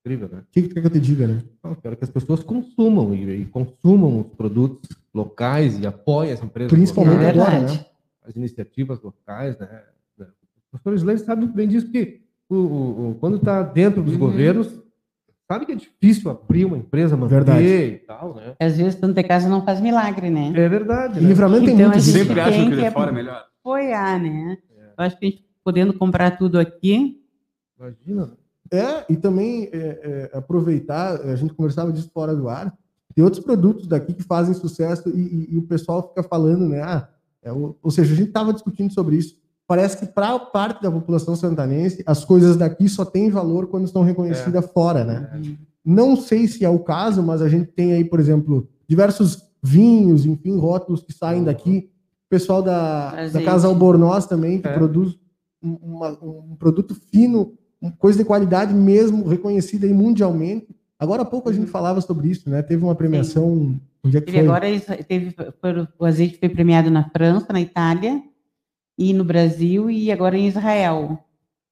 [0.00, 0.38] Incrível, né?
[0.38, 1.42] O que, que tu quer que eu te diga, né?
[1.62, 6.42] Não, quero que as pessoas consumam e, e consumam os produtos locais e apoiem as
[6.42, 7.86] empresas Principalmente locais, agora, né?
[8.24, 9.82] as iniciativas locais, né?
[10.18, 14.14] O professor Islane sabe muito bem disso, porque o, o- o- quando está dentro dos
[14.14, 14.20] Uhum.
[14.20, 14.80] governos,
[15.50, 17.64] sabe que é difícil abrir uma empresa, manter Verdade.
[17.66, 18.54] e tal, né?
[18.60, 20.52] Às vezes, Santa Casa não faz milagre, né?
[20.54, 21.26] É verdade, né?
[21.28, 22.10] livramento tem Então, muito a disso.
[22.12, 23.44] gente Sempre tem acham que que de fora é melhor.
[23.60, 24.58] Apoiar, né?
[24.78, 24.82] É.
[24.96, 27.20] Eu acho que a gente podendo comprar tudo aqui,
[27.78, 28.30] Imagina?
[28.72, 32.72] É, e também é, é, aproveitar, a gente conversava disso fora do ar,
[33.14, 36.80] tem outros produtos daqui que fazem sucesso e, e- e o pessoal fica falando, né?
[36.82, 37.08] ah,
[37.42, 39.36] é o- ou seja, a gente estava discutindo sobre isso.
[39.70, 44.02] Parece que para parte da população santanense, as coisas daqui só têm valor quando estão
[44.02, 45.40] reconhecidas fora, né?
[45.84, 50.26] Não sei se é o caso, mas a gente tem aí, por exemplo, diversos vinhos,
[50.26, 51.88] enfim, rótulos que saem daqui.
[52.26, 53.42] O pessoal da, da.
[53.44, 54.72] Casa Albornoz também, que É.
[54.72, 55.16] produz
[55.62, 57.52] um, uma- um produto fino,
[57.96, 60.66] coisa de qualidade mesmo, reconhecida aí mundialmente.
[60.98, 62.60] Agora há pouco a gente falava sobre isso, né?
[62.60, 63.76] Teve uma premiação.
[64.04, 64.46] Onde é que teve foi?
[64.48, 65.30] agora isso- teve,
[65.60, 68.20] foi- o azeite foi premiado na França, na Itália
[68.98, 71.18] e no Brasil e agora em Israel,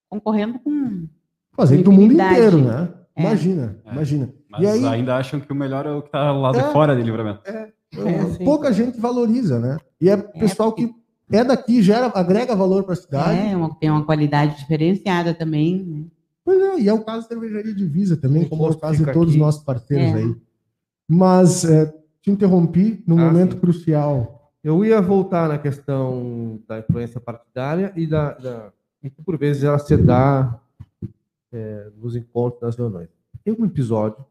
[0.09, 1.07] concorrendo com
[1.55, 2.35] Fazer do mundo infinidade.
[2.35, 2.89] inteiro, né?
[3.17, 3.23] É.
[3.23, 3.93] Imagina, É.
[3.93, 4.33] imagina.
[4.51, 6.73] Mas E aí- ainda acham que o melhor é o que tá lá de É.
[6.73, 7.41] fora de livramento.
[7.45, 7.73] É,
[8.39, 8.45] sim.
[8.45, 9.77] Pouca gente valoriza, né?
[10.01, 10.91] E é pessoal que
[11.31, 13.39] é daqui, gera, agrega valor para a cidade.
[13.39, 15.85] é, uma- tem uma qualidade diferenciada também.
[15.85, 16.05] né?
[16.45, 19.05] Pois é, e é o caso da cervejaria Divisa também, O como é o caso
[19.05, 20.15] de todos os nossos parceiros É.
[20.15, 20.35] aí.
[21.07, 21.87] Mas é,
[22.23, 23.61] te interrompi num Ah, momento sim.
[23.61, 24.38] crucial.
[24.63, 29.63] Eu ia voltar na questão da influência partidária e da, da e que por vezes
[29.63, 30.61] ela se dá
[31.53, 33.09] é, nos encontros das reuniões.
[33.45, 34.25] Tem um episódio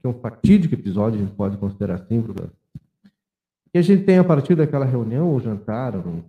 [0.00, 2.52] que é um fatídico episódio, a gente pode considerar assim, professor,
[3.72, 6.24] que a gente tem a partir daquela reunião ou jantar, ou,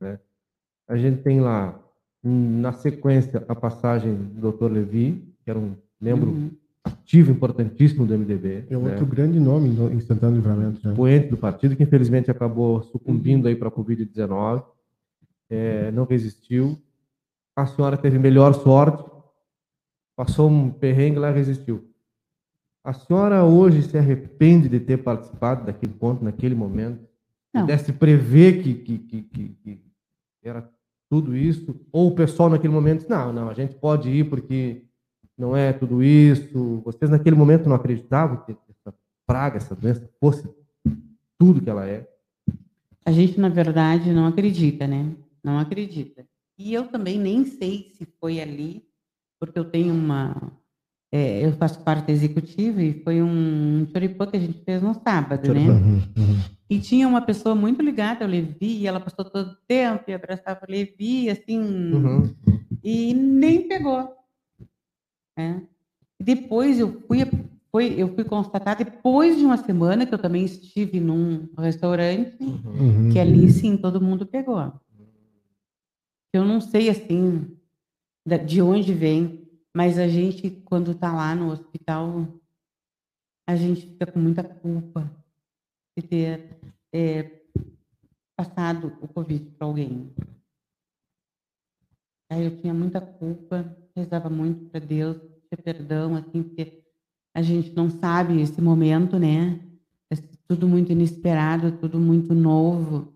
[0.00, 0.18] né,
[0.86, 1.78] a gente tem lá
[2.22, 4.70] na sequência a passagem do Dr.
[4.70, 6.50] Levi, que era um membro Uhum.
[6.84, 8.90] Ativo importantíssimo do MDB, É né?
[8.90, 10.80] outro grande nome no- em Santana do Livramento.
[10.84, 10.90] Né?
[10.92, 14.62] expoente do partido, que infelizmente acabou sucumbindo aí para a Covid-19,
[15.50, 16.78] é, não resistiu.
[17.56, 19.02] A senhora teve melhor sorte,
[20.16, 21.88] passou um perrengue lá e resistiu.
[22.82, 27.00] A senhora hoje se arrepende de ter participado daquele encontro naquele momento?
[27.52, 27.62] Não.
[27.62, 29.80] Pudesse prever que, que, que, que- que
[30.48, 30.68] era
[31.08, 31.74] tudo isso?
[31.90, 34.82] Ou o pessoal naquele momento disse, não, não, a gente pode ir porque
[35.36, 36.80] não é tudo isso.
[36.84, 38.94] Vocês naquele momento não acreditavam que essa
[39.26, 40.48] praga, essa doença fosse
[41.38, 42.06] tudo que ela é?
[43.04, 45.12] A gente, na verdade, não acredita, né?
[45.42, 46.24] Não acredita.
[46.58, 48.84] E eu também nem sei se foi ali,
[49.38, 50.52] porque eu tenho uma.
[51.12, 55.52] é, eu faço parte executiva e foi um choripã que a gente fez no sábado,
[55.52, 55.68] né?
[55.68, 56.38] Uhum, uhum.
[56.70, 60.14] E tinha uma pessoa muito ligada ao Levi, e ela passou todo o tempo e
[60.14, 62.34] abraçava o Levi, assim, Uhum.
[62.82, 64.08] e nem pegou.
[65.36, 65.66] Né?
[66.20, 67.18] E depois eu fui
[67.70, 73.10] foi, eu fui constatar depois de uma semana que eu também estive num restaurante, Uhum.
[73.12, 74.72] que ali sim todo mundo pegou.
[76.32, 77.56] Eu não sei assim
[78.46, 82.28] de onde vem, mas a gente quando está lá no hospital,
[83.46, 85.10] a gente fica com muita culpa
[85.98, 86.56] de ter
[86.92, 87.40] é,
[88.36, 90.12] passado o Covid para alguém.
[92.30, 95.16] Aí eu tinha muita culpa, rezava muito para Deus,
[95.50, 96.82] pedir perdão, assim, porque
[97.34, 99.60] a gente não sabe esse momento, né?
[100.10, 100.16] É
[100.48, 103.12] tudo muito inesperado, tudo muito novo.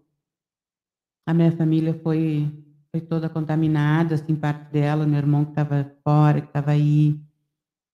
[1.27, 2.51] A minha família foi,
[2.91, 7.21] foi toda contaminada, assim, parte dela, meu irmão que estava fora, que estava aí.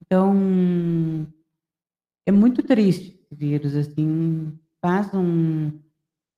[0.02, 1.26] Então,
[2.26, 5.72] é muito triste esse vírus, assim, faz um,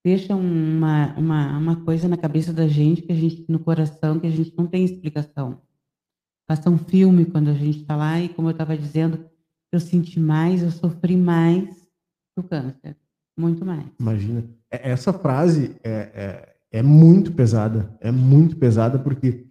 [0.04, 4.26] deixa uma, uma, uma coisa na cabeça da gente, que a gente, no coração, que
[4.26, 5.60] a gente não tem explicação.
[6.46, 9.18] Passa um filme quando a gente está lá e, como eu estava dizendo,
[9.72, 11.68] eu senti mais, eu sofri mais
[12.36, 12.96] do câncer,
[13.36, 13.86] muito mais.
[13.98, 14.44] Imagina.
[14.70, 17.92] É- Essa frase é, é, é muito pesada.
[18.00, 19.44] É muito pesada porque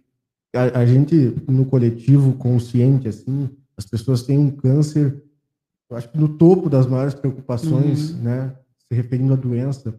[0.54, 5.22] a, a gente, no coletivo consciente, assim, as pessoas têm um câncer,
[5.90, 8.22] eu acho que no topo das maiores preocupações, Uhum.
[8.22, 8.56] né?
[8.88, 9.94] Se referindo à doença.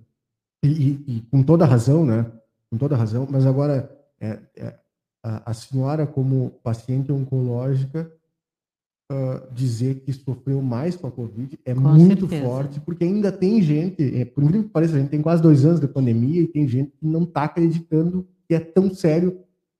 [0.63, 2.25] E, e- e com toda razão, né?
[2.71, 3.27] Com toda razão.
[3.29, 4.79] Mas agora, é- é,
[5.27, 8.11] a, a senhora, como paciente oncológica,
[9.11, 12.45] ah, dizer que sofreu mais com a Covid é Com muito certeza.
[12.45, 15.65] forte, porque ainda tem gente, é, por incrível que pareça, a gente tem quase dois
[15.65, 19.39] anos de pandemia e tem gente que não está acreditando que é tão sério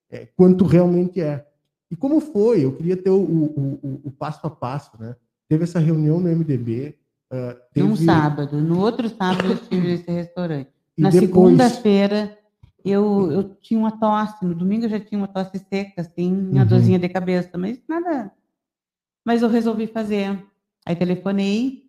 [0.10, 1.46] é, quanto realmente é.
[1.92, 2.64] E como foi?
[2.66, 5.16] Eu queria ter o, o- o- o passo a passo, né?
[5.50, 6.96] Teve essa reunião no MDB.
[7.32, 10.70] ah, Num teve- sábado, no outro sábado eu estive nesse restaurante.
[10.98, 12.38] e Na depois- segunda-feira
[12.90, 16.62] eu, eu tinha uma tosse, no domingo eu já tinha uma tosse seca, assim, uma
[16.62, 16.68] Uhum.
[16.68, 18.32] dorzinha de cabeça, mas nada.
[19.26, 20.42] Mas eu resolvi fazer.
[20.86, 21.84] Aí telefonei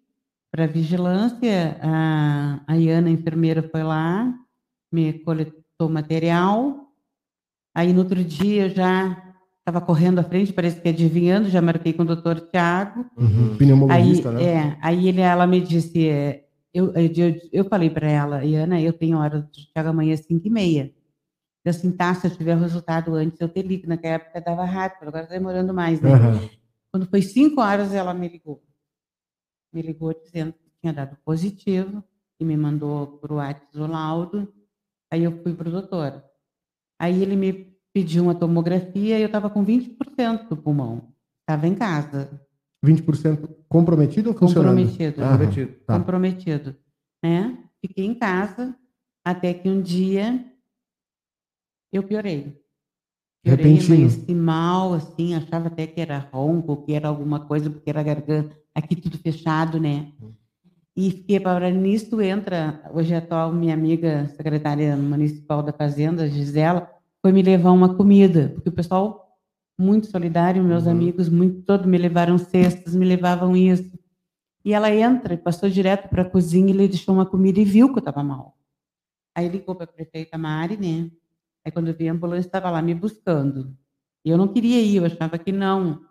[0.50, 4.32] para a vigilância, a, a Iana, a enfermeira, foi lá,
[4.92, 6.88] me coletou material.
[7.74, 11.92] Aí no outro dia eu já estava correndo à frente, parece que adivinhando, já marquei
[11.92, 13.04] com o doutor Tiago.
[13.16, 14.42] Uhum, Aí, Pneumologista, né?
[14.42, 19.18] é, aí ele, ela me disse, eu, eu, eu falei para ela, Iana, eu tenho
[19.18, 20.94] hora do Thiago amanhã às 5 e meia.
[21.64, 23.88] Eu assim, tá, se eu tiver o resultado antes, eu te ligo.
[23.88, 26.12] Naquela época dava rápido, agora está demorando mais, né?
[26.12, 26.48] Aham.
[26.90, 28.62] Quando foi 5 horas, ela me ligou.
[29.72, 32.02] Me ligou dizendo que tinha dado positivo
[32.40, 34.54] e me mandou para o WhatsApp o laudo.
[35.10, 36.24] Aí eu fui para o doutor.
[36.98, 41.12] Aí ele me pediu uma tomografia e eu estava com 20% do pulmão.
[41.40, 42.40] Estava em casa,
[42.84, 44.76] 20% comprometido ou funcionando?
[44.76, 45.22] comprometido.
[45.22, 45.72] Aham, Prometido.
[45.86, 45.98] tá.
[45.98, 46.76] comprometido,
[47.22, 47.58] né?
[47.80, 48.74] Fiquei em casa
[49.24, 50.44] até que um dia
[51.92, 52.60] eu piorei.
[53.42, 53.94] Piorei, Repentino.
[53.94, 58.56] amanheci mal, assim, achava até que era ronco, que era alguma coisa, porque era garganta,
[58.74, 60.12] aqui tudo fechado, né?
[60.96, 66.90] E fiquei para nisso entra, hoje a atual minha amiga secretária municipal da Fazenda, Gisela,
[67.22, 69.27] foi me levar uma comida, porque o pessoal
[69.78, 70.90] muito solidário, meus Uhum.
[70.92, 73.96] amigos, muito todos me levaram cestas, me levavam isso.
[74.64, 77.64] E ela entra e passou direto para a cozinha e lhe deixou uma comida e
[77.64, 78.58] viu que eu estava mal.
[79.34, 81.10] Aí ligou para a prefeita Mari, né?
[81.64, 83.76] Aí quando eu vi a ambulância, estava lá me buscando.
[84.24, 86.04] E eu não queria ir, eu achava que não.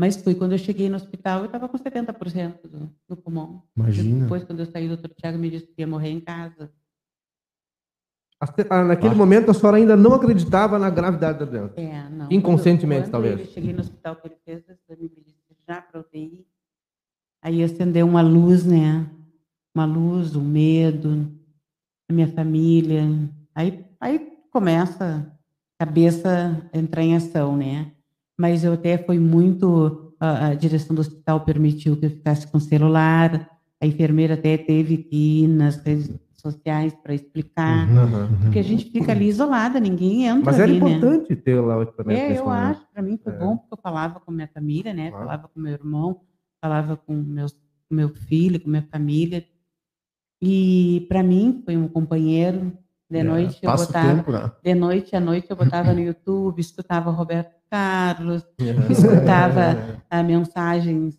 [0.00, 3.64] Mas fui quando eu cheguei no hospital, eu estava com 70% do, do pulmão.
[3.76, 4.20] Imagina.
[4.22, 6.72] Depois, quando eu saí, o doutor Tiago me disse que ia morrer em casa.
[8.40, 11.74] Ah, Naquele momento, a senhora ainda não acreditava na gravidade da doença.
[11.80, 12.30] É, não.
[12.30, 13.40] Inconscientemente, Quando- talvez.
[13.40, 16.46] Eu cheguei no hospital que ele fez o me disse já para UTI.
[17.42, 19.06] Aí acendeu uma luz, né?
[19.74, 21.28] Uma luz, um medo,
[22.08, 23.04] a minha família.
[23.54, 25.32] Aí, aí começa
[25.80, 27.92] a cabeça a entrar em ação, né?
[28.38, 30.14] Mas eu até fui muito.
[30.20, 33.50] A, a direção do hospital permitiu que eu ficasse com celular.
[33.80, 36.08] A enfermeira até teve que ir nas redes
[36.54, 37.88] sociais para explicar.
[37.88, 38.36] Uhum.
[38.42, 40.88] Porque a gente fica ali isolada, ninguém entra Mas era ali, né?
[40.90, 43.36] importante ter lá o equipamento É, eu acho, para mim foi É.
[43.38, 45.10] bom, porque eu falava com minha família, né?
[45.10, 45.24] Claro.
[45.26, 46.20] Falava com meu irmão,
[46.60, 49.44] falava com meus, com meu filho, com minha família.
[50.40, 52.72] E para mim foi um companheiro.
[53.10, 54.52] De É, noite eu passa o botava, tempo, né?
[54.62, 58.90] de noite à noite eu botava no YouTube, escutava Roberto Carlos, Uhum.
[58.90, 61.18] escutava ah, mensagens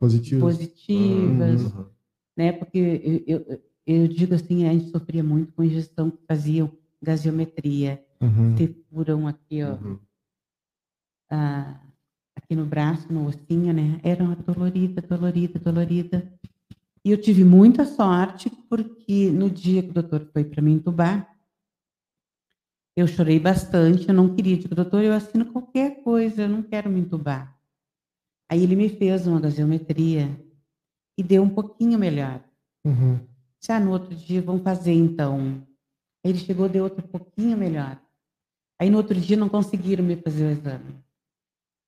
[0.00, 0.40] Positivo.
[0.40, 1.84] positivas, Uhum.
[2.36, 2.52] né?
[2.52, 3.60] Porque eu, eu,
[3.90, 5.62] eu digo assim, a gente sofria muito com
[6.10, 6.70] que faziam
[7.02, 8.54] gasiometria, Uhum.
[8.56, 9.98] te furam aqui, ó, Uhum.
[11.30, 11.80] ah,
[12.36, 14.00] aqui no braço, no ossinho, né?
[14.02, 16.32] Era uma dolorida, dolorida, dolorida.
[17.04, 21.34] E eu tive muita sorte, porque no dia que o doutor foi para me entubar,
[22.96, 24.56] eu chorei bastante, eu não queria.
[24.58, 27.56] Digo, doutor, eu assino qualquer coisa, eu não quero me entubar.
[28.50, 30.28] Aí ele me fez uma gasometria
[31.16, 32.42] e deu um pouquinho melhor.
[32.84, 33.20] Uhum.
[33.68, 35.62] Ah, no outro dia vamos fazer então.
[36.24, 38.00] Aí ele chegou, deu outro pouquinho melhor.
[38.80, 40.94] Aí no outro dia não conseguiram me fazer o exame.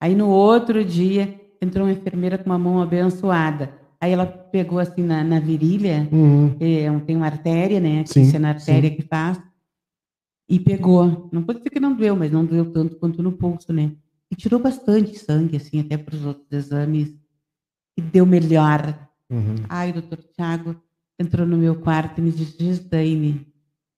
[0.00, 3.72] Aí no outro dia entrou uma enfermeira com uma mão abençoada.
[4.00, 6.56] Aí ela pegou assim na, na virilha, Uhum.
[6.58, 8.02] é, tem uma artéria, né?
[8.04, 9.40] Que Sim, é na artéria que faz.
[10.48, 11.28] E pegou.
[11.32, 13.92] Não pode dizer que não doeu, mas não doeu tanto quanto no pulso, né?
[14.30, 17.14] E tirou bastante sangue, assim, até para os outros exames.
[17.96, 19.08] E deu melhor.
[19.30, 19.56] Uhum.
[19.68, 20.74] Ai, doutor Tiago
[21.20, 23.46] entrou no meu quarto e me disse, Gislaine,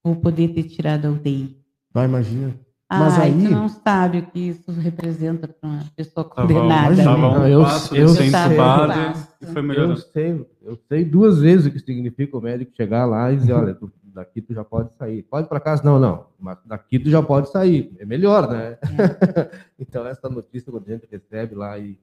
[0.02, 1.56] vou poder ter tirado a UTI.
[1.92, 2.54] Vai, imagina.
[2.90, 6.94] Mas Ai, aí- tu não sabe o que isso representa para uma pessoa Tava, condenada.
[7.02, 7.38] tava né?
[7.38, 8.26] um eu- passo eu ser sei.
[8.28, 13.32] e foi Eu sei, eu sei duas vezes o que significa o médico chegar lá
[13.32, 15.22] e dizer, olha, tu- daqui tu já pode sair.
[15.22, 15.82] Pode para casa?
[15.82, 16.26] Não, não.
[16.38, 17.96] Mas daqui tu já pode sair.
[17.98, 18.76] É melhor, né?
[19.78, 21.98] então essa notícia quando a gente recebe lá e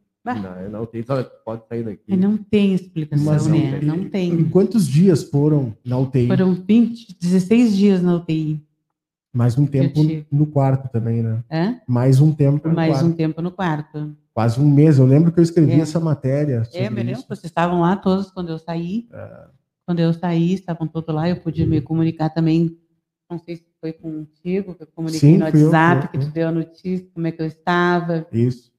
[0.94, 2.16] Diz, olha, tu pode sair daqui.
[2.16, 3.80] Não tem explicação, Mas né?
[3.82, 4.50] e- Não E tem.
[4.50, 6.28] quantos dias foram na UTI?
[6.28, 8.62] Foram 20, 16 dias na UTI.
[9.34, 10.00] Mais um tempo
[10.32, 11.44] no quarto também, né?
[11.52, 11.80] Hã?
[11.88, 13.06] Mais um tempo no Mais quarto.
[13.08, 14.16] um tempo no quarto.
[14.34, 14.98] Quase um mês.
[14.98, 15.80] Eu lembro que eu escrevi É.
[15.80, 16.64] essa matéria.
[16.66, 17.28] Sobre É, me lembro, isso.
[17.28, 19.08] vocês estavam lá todos quando eu saí.
[19.86, 21.30] Quando eu saí, estavam todos lá.
[21.30, 22.76] Eu podia me comunicar também.
[23.30, 26.18] Não sei se foi contigo, que eu comuniquei Sim, no fui eu, WhatsApp, fui que
[26.18, 28.26] eu, tu deu a notícia, como é que eu estava.
[28.34, 28.72] Isso.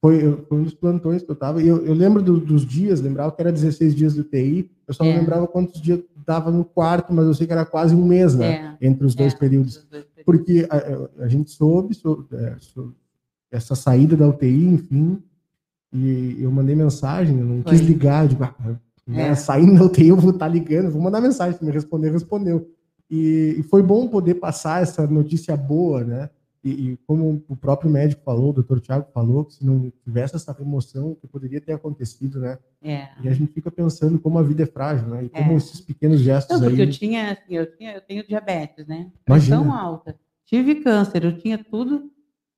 [0.00, 1.62] Foi, foi um dos plantões que eu tava.
[1.62, 4.70] E eu, eu lembro do- dos dias, lembrava que era 16 dias do TI.
[4.88, 5.18] Eu só não É.
[5.18, 8.76] lembrava quantos dias dava no quarto, mas eu sei que era quase um mês, né?
[8.80, 9.76] É, Entre os dois é, períodos.
[9.76, 10.24] os dois períodos.
[10.24, 12.92] Porque a, a- gente soube, sou- é, sou-
[13.52, 15.22] essa saída da UTI, enfim,
[15.92, 17.72] e eu mandei mensagem, eu não Foi.
[17.72, 18.54] quis ligar, eu digo, ah,
[19.06, 19.34] né, É.
[19.34, 22.70] saindo da UTI eu vou estar ligando, vou mandar mensagem, se me responder, respondeu.
[23.10, 26.30] E, e foi bom poder passar essa notícia boa, né?
[26.62, 30.36] E, e como o próprio médico falou, o doutor Tiago falou, que se não tivesse
[30.36, 32.58] essa remoção, o que poderia ter acontecido, né?
[32.82, 33.08] É.
[33.22, 35.24] E a gente fica pensando como a vida é frágil, né?
[35.24, 35.54] E como É.
[35.54, 36.86] esses pequenos gestos Não, porque aí...
[36.88, 39.10] eu tinha, assim, eu tinha, eu tenho diabetes, né?
[39.26, 39.56] Imagina.
[39.58, 40.14] Pressão alta.
[40.44, 42.10] Tive câncer, eu tinha tudo.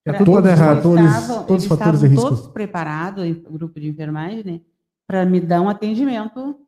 [0.04, 0.78] É pra- tudo Todos errado.
[0.78, 2.22] estavam- todos os fatores de risco.
[2.28, 4.60] todos preparados, em grupo de enfermagem, né?
[5.06, 6.58] Para me dar um atendimento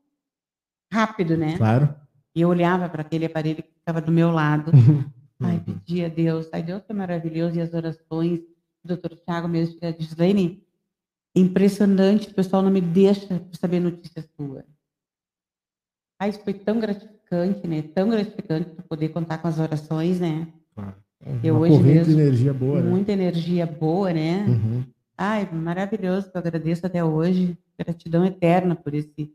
[0.93, 1.57] rápido, né?
[1.57, 1.93] Claro.
[2.33, 4.71] E eu olhava para aquele aparelho que ficava do meu lado.
[5.47, 6.49] Ai, pedia a Deus.
[6.53, 7.57] Ai, Deus é maravilhoso.
[7.57, 8.41] E as orações.
[8.83, 10.63] Doutor Tiago mesmo que diz, Lene,
[11.35, 14.65] impressionante, o pessoal não me deixa saber notícias suas.
[16.19, 17.83] Ai, isso foi tão gratificante, né?
[17.83, 20.47] Tão gratificante poder contar com as orações, né?
[21.43, 22.91] Eu Uma hoje corrente mesmo, energia boa, né?
[22.91, 24.45] Muita energia boa, né?
[24.47, 24.85] Uhum.
[25.17, 27.57] Ai, maravilhoso, que eu agradeço até hoje.
[27.79, 29.33] Gratidão eterna por esse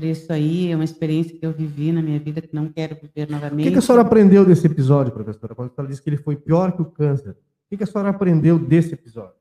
[0.00, 2.94] por isso aí, é uma experiência que eu vivi na minha vida que não quero
[2.96, 3.66] viver O novamente.
[3.66, 5.54] que, que a senhora aprendeu desse episódio, professora?
[5.54, 7.32] Quando a senhora disse que ele foi pior que o câncer.
[7.32, 7.36] O
[7.68, 9.34] que, que a senhora aprendeu desse episódio?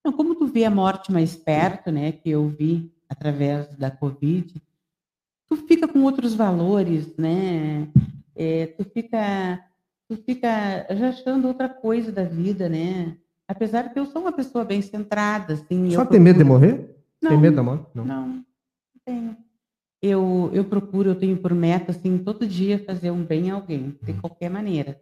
[0.00, 4.52] Então, como tu vê a morte mais perto, né, que eu vi através da Covid,
[5.48, 7.88] tu fica com outros valores, né?
[8.36, 9.64] É, tu fica,
[10.10, 13.16] tu fica já achando outra coisa da vida, né?
[13.48, 15.88] Apesar que eu sou uma pessoa bem centrada, assim.
[15.88, 16.76] Senhora tem medo de morrer?
[17.18, 17.40] Tem Não.
[17.40, 17.86] medo da morte?
[17.94, 18.04] Não.
[18.04, 18.44] Não, não
[19.06, 19.36] tenho.
[20.02, 23.98] Eu, eu procuro, eu tenho por meta, assim, todo dia fazer um bem a alguém,
[24.02, 25.00] de qualquer maneira.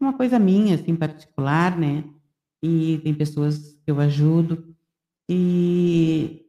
[0.00, 2.04] É uma coisa minha, assim, particular, né?
[2.62, 4.74] E tem pessoas que eu ajudo.
[5.28, 6.46] E,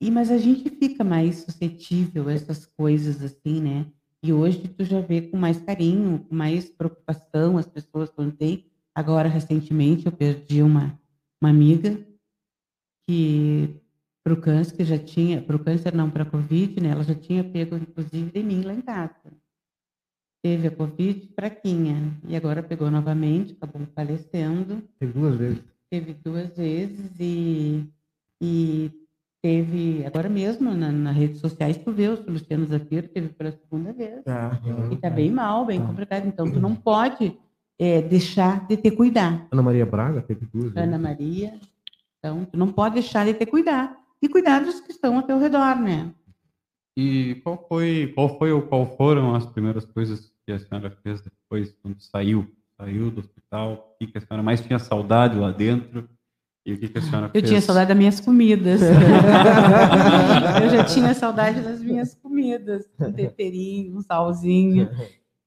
[0.00, 3.86] e mas a gente fica mais suscetível a essas coisas, assim, né?
[4.22, 8.66] E hoje tu já vê com mais carinho, com mais preocupação as pessoas quando tem.
[8.94, 10.98] Agora, recentemente, eu perdi uma,
[11.40, 11.98] uma amiga
[13.06, 13.80] que
[14.24, 16.90] para o câncer, que já tinha, para o câncer não, para a Covid, né?
[16.90, 19.14] Ela já tinha pego, inclusive, de mim lá em casa.
[20.44, 24.82] Teve a Covid fraquinha, e agora pegou novamente, acabou falecendo.
[24.98, 25.62] Teve duas vezes.
[25.90, 27.84] Teve duas vezes e,
[28.40, 28.90] e
[29.42, 33.92] teve, agora mesmo, na, nas redes sociais, tu vê o Luciano Zafiro, teve pela segunda
[33.92, 34.22] vez.
[34.26, 34.58] Ah,
[34.90, 35.86] E tá bem mal, bem Tá.
[35.86, 36.26] complicado.
[36.26, 37.36] Então, tu não pode
[37.78, 39.46] é, deixar de ter cuidado.
[39.50, 40.76] Ana Maria Braga teve duas vezes.
[40.88, 41.54] Ana Maria.
[42.18, 43.96] Então, tu não pode deixar de ter cuidado.
[44.22, 46.14] E cuidar dos que estão ao teu redor, né?
[46.96, 51.20] E qual foi, qual foi ou qual foram as primeiras coisas que a senhora fez
[51.20, 52.46] depois, quando saiu?
[52.78, 53.96] Saiu do hospital?
[54.00, 56.08] O que, a senhora mais tinha saudade lá dentro?
[56.64, 57.48] E o que, que a senhora Eu fez?
[57.48, 58.80] tinha saudade das minhas comidas.
[60.62, 62.88] eu já tinha saudade das minhas comidas.
[63.00, 64.88] Um temperinho, um salzinho.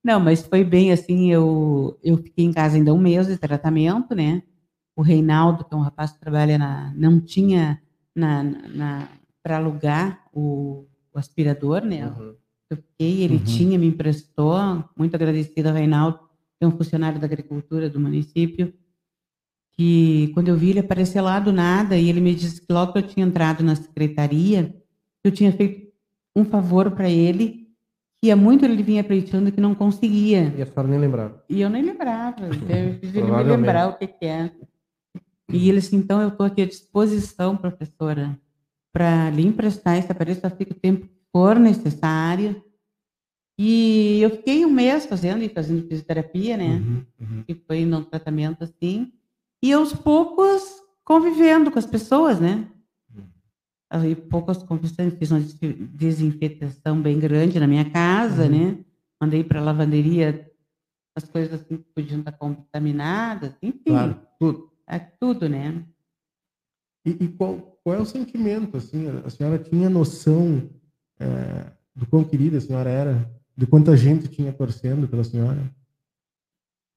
[0.03, 4.13] Não, mas foi bem assim, eu, eu fiquei em casa ainda um mês de tratamento,
[4.13, 4.43] né?
[4.95, 6.93] O Reinaldo, que é um rapaz que trabalha na...
[6.95, 7.81] Não tinha
[8.15, 9.09] na, na,
[9.43, 12.07] para alugar o, o aspirador, né?
[12.07, 12.35] Uhum.
[12.69, 13.43] Eu fiquei, ele Uhum.
[13.43, 14.57] tinha, me emprestou,
[14.97, 16.19] muito agradecida ao Reinaldo,
[16.57, 18.73] que é um funcionário da agricultura do município,
[19.73, 22.93] que quando eu vi ele aparecer lá do nada, e ele me disse que logo
[22.93, 24.73] que eu tinha entrado na secretaria,
[25.23, 25.91] eu tinha feito
[26.35, 27.67] um favor para ele,
[28.21, 30.53] que há muito ele vinha pleiteando que não conseguia.
[30.57, 31.43] E a senhora nem lembrava.
[31.49, 32.47] E eu nem lembrava.
[32.47, 34.49] Então eu fiz ele me lembrar o que, que é.
[35.51, 38.37] E ele assim, então eu estou aqui à disposição, professora,
[38.91, 42.63] para lhe emprestar esse aparelho, só fica o tempo que for necessário.
[43.57, 46.77] E eu fiquei um mês fazendo e fazendo fisioterapia, né?
[46.77, 47.43] Uhum, uhum.
[47.43, 49.11] que foi num tratamento assim,
[49.63, 50.61] e aos poucos
[51.03, 52.67] convivendo com as pessoas, né?
[53.89, 55.57] Aí poucas conversando, fiz uma des-
[55.93, 58.79] desinfetação bem grande na minha casa, né?
[59.21, 60.51] Mandei para lavanderia
[61.15, 64.19] as coisas assim que podiam estar contaminadas, enfim, Claro.
[64.39, 64.71] Tudo.
[64.87, 65.85] É tudo, né?
[67.05, 69.07] E, e qual, qual é o sentimento, assim?
[69.23, 70.69] A senhora tinha noção
[71.19, 73.31] é, do quão querida a senhora era?
[73.55, 75.71] De quanta gente tinha torcendo pela senhora?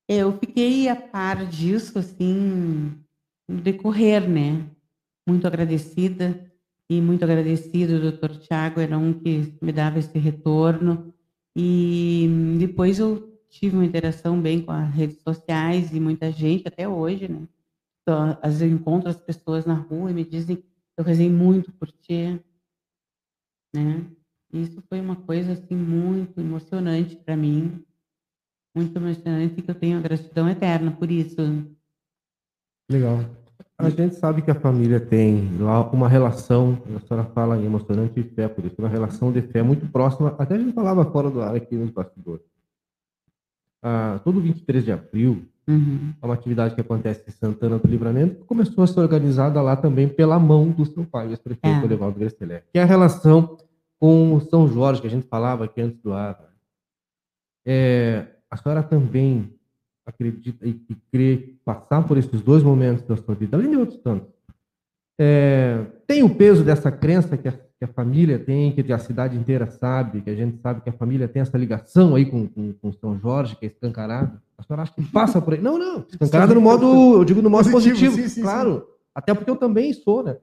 [0.08, 2.94] Eu fiquei a par disso, assim,
[3.46, 4.66] no decorrer, né?
[5.28, 6.50] Muito agradecida
[6.88, 7.96] e muito agradecido.
[7.96, 11.12] O doutor Tiago era um que me dava esse retorno.
[11.54, 12.26] E
[12.58, 17.28] depois eu tive uma interação bem com as redes sociais e muita gente, até hoje,
[17.28, 17.46] né?
[18.08, 20.64] Então, às vezes eu encontro as pessoas na rua e me dizem,
[20.96, 22.40] eu rezei muito por ti,
[23.74, 24.06] né?
[24.52, 27.84] Isso foi uma coisa, assim, muito emocionante para mim
[28.78, 31.36] muito emocionante que eu tenho a gratidão eterna por isso.
[32.90, 33.24] Legal.
[33.76, 38.18] A gente sabe que a família tem lá uma relação, a senhora fala em emocionante
[38.18, 41.30] e fé, por isso, uma relação de fé muito próxima, até a gente falava fora
[41.30, 42.44] do ar aqui nos bastidores.
[43.82, 46.14] Ah, todo 23 de abril, Uhum.
[46.22, 49.76] é uma atividade que acontece em Santana do Livramento, que começou a ser organizada lá
[49.76, 51.84] também pela mão do seu pai, o ex-prefeito É.
[51.84, 53.58] Olevaldo Grestelé, que é a relação
[54.00, 56.38] com o São Jorge, que a gente falava aqui antes do ar.
[56.40, 56.46] né?
[57.66, 59.52] É, a senhora também
[60.06, 63.98] acredita e, e crê passar por esses dois momentos da sua vida, além de outros
[63.98, 64.32] tantos,
[65.20, 69.36] é, tem o peso dessa crença que a, que a família tem, que a cidade
[69.36, 72.72] inteira sabe, que a gente sabe que a família tem essa ligação aí com, com,
[72.72, 74.40] com São Jorge, que é escancarado.
[74.56, 75.60] A senhora acha que passa por aí?
[75.60, 76.04] Não, não.
[76.10, 76.86] Escancarado no modo,
[77.18, 78.84] eu digo no modo Positivo, positivo, sim, sim, claro.
[79.14, 80.36] Até porque eu também sou, né?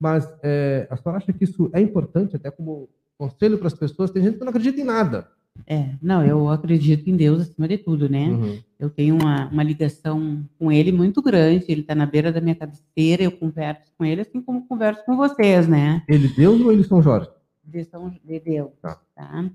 [0.00, 4.10] Mas é, a senhora acha que isso é importante, até como conselho para as pessoas?
[4.10, 5.28] Tem gente que não acredita em nada.
[5.66, 8.28] É, não, eu acredito em Deus acima de tudo, né?
[8.28, 8.58] Uhum.
[8.84, 11.64] Eu tenho uma, uma ligação com Ele muito grande.
[11.68, 15.16] Ele está na beira da minha cabeceira, eu converso com Ele, assim como converso com
[15.16, 16.02] vocês, né?
[16.08, 17.28] Ele Deus ou ele São Jorge?
[17.64, 19.00] De São de Deus, Tá.
[19.14, 19.50] tá?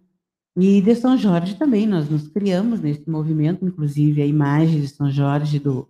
[0.57, 5.09] E de São Jorge também, nós nos criamos nesse movimento, inclusive a imagem de São
[5.09, 5.87] Jorge do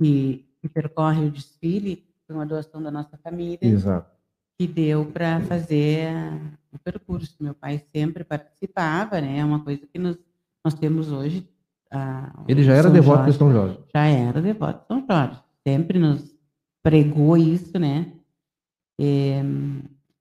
[0.00, 3.58] que, que percorre o desfile, foi uma doação da nossa família.
[3.60, 4.08] Exato.
[4.58, 6.08] que deu para fazer
[6.72, 7.36] o percurso.
[7.40, 9.38] Meu pai sempre participava, né?
[9.38, 10.16] É uma coisa que nós,
[10.64, 11.48] nós temos hoje.
[12.46, 13.78] Ele já era São devoto Jorge de São Jorge.
[13.94, 15.40] Já era devoto de São Jorge.
[15.66, 16.34] Sempre nos
[16.82, 18.12] pregou isso, né?
[19.00, 19.42] É,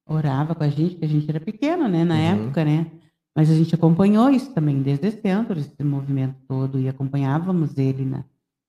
[0.06, 2.04] orava com a gente, que a gente era pequeno, né?
[2.04, 2.22] Na Uhum.
[2.46, 2.88] época, né?
[3.36, 8.24] Mas a gente acompanhou isso também desde sempre, esse movimento todo, e acompanhávamos ele na,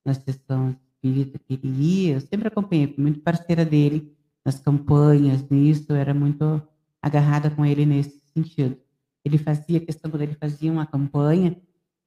[0.05, 2.15] na sessão espírita que ele ia.
[2.15, 4.13] Eu sempre acompanhei, fui muito parceira dele
[4.45, 6.61] nas campanhas, nisso, eu era muito
[7.03, 8.77] agarrada com ele nesse sentido.
[9.25, 11.57] Ele fazia questão, quando ele fazia uma campanha,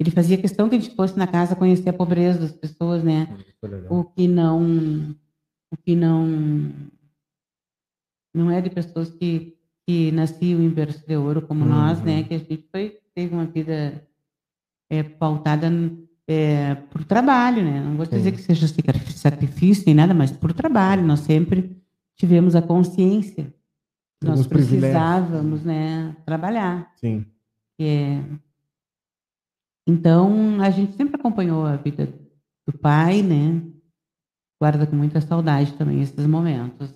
[0.02, 3.28] ele fazia questão que a gente fosse na casa conhecer a pobreza das pessoas, né?
[3.40, 3.88] Isso é.
[3.94, 5.16] O que não,
[5.72, 6.72] o que não,
[8.34, 9.56] não é de pessoas que,
[9.88, 12.06] que nasciam em berço de ouro como nós, Uhum.
[12.06, 12.24] né?
[12.24, 14.04] Que a gente foi, teve uma vida
[14.90, 15.70] é, pautada
[16.28, 17.82] é, por trabalho, né?
[17.82, 18.18] Não vou Sim.
[18.18, 21.06] dizer que seja sacri- sacrifício nem nada, mas por trabalho.
[21.06, 21.78] Nós sempre
[22.18, 23.54] tivemos a consciência
[24.20, 26.16] que nós precisávamos, né?
[26.26, 26.92] Trabalhar.
[26.96, 27.26] Sim.
[27.80, 28.22] É,
[29.92, 32.08] Então, a gente sempre acompanhou a vida
[32.66, 33.62] do pai, né?
[34.62, 36.94] Guarda com muita saudade também esses momentos.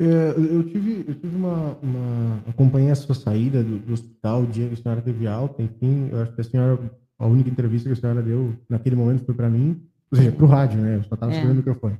[0.00, 2.42] É, eu tive, eu tive uma, uma.
[2.48, 6.08] Acompanhei a sua saída do, do hospital, o dia que a senhora teve alta, enfim.
[6.12, 6.78] Eu acho que a senhora.
[7.18, 9.82] A única entrevista que a senhora deu naquele momento foi para mim,
[10.12, 10.96] ou seja, para o rádio, né?
[10.98, 11.34] Eu só estava É.
[11.34, 11.98] segurando o microfone.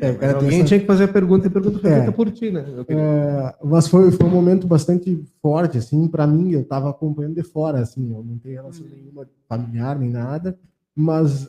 [0.00, 1.96] É, cara Alguém essa- tinha que fazer a pergunta e pergunta foi É.
[1.96, 2.64] feita por ti, né?
[2.86, 7.34] Queria- É, mas foi, foi um momento bastante forte, assim, para mim, eu estava acompanhando
[7.34, 10.58] de fora, assim, eu não tenho relação nenhuma familiar nem nada,
[10.94, 11.48] mas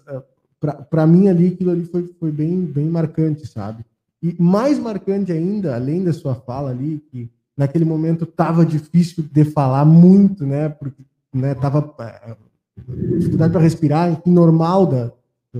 [0.90, 3.86] para mim ali, aquilo ali foi, foi bem, bem marcante, sabe?
[4.22, 9.46] E mais marcante ainda, além da sua fala ali, que naquele momento estava difícil de
[9.46, 12.36] falar muito, né, porque né, tava é,
[13.18, 15.12] dificuldade para respirar, normal da,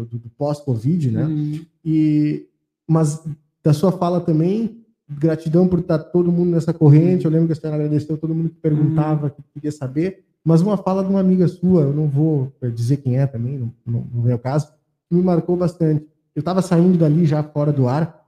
[0.06, 1.26] do, do pós-Covid, né?
[1.26, 2.48] Hum, E,
[2.88, 3.24] mas
[3.64, 7.26] da sua fala também, gratidão por estar todo mundo nessa corrente.
[7.26, 10.24] Eu lembro que a senhora agradeceu todo mundo que perguntava, que queria saber.
[10.44, 13.74] Mas uma fala de uma amiga sua, eu não vou dizer quem é também, não,
[13.86, 14.72] não, não vem ao caso,
[15.12, 16.08] me marcou bastante.
[16.34, 18.26] Eu estava saindo dali já fora do ar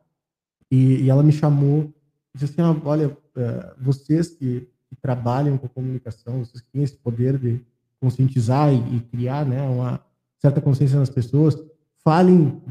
[0.69, 1.93] e, e ela me chamou
[2.35, 6.83] e disse assim, ah, olha, eh, vocês que, que, trabalham com comunicação, vocês que têm
[6.83, 7.61] esse poder de
[8.01, 10.01] conscientizar e, e criar né, uma
[10.39, 11.57] certa consciência nas pessoas,
[12.03, 12.61] falem,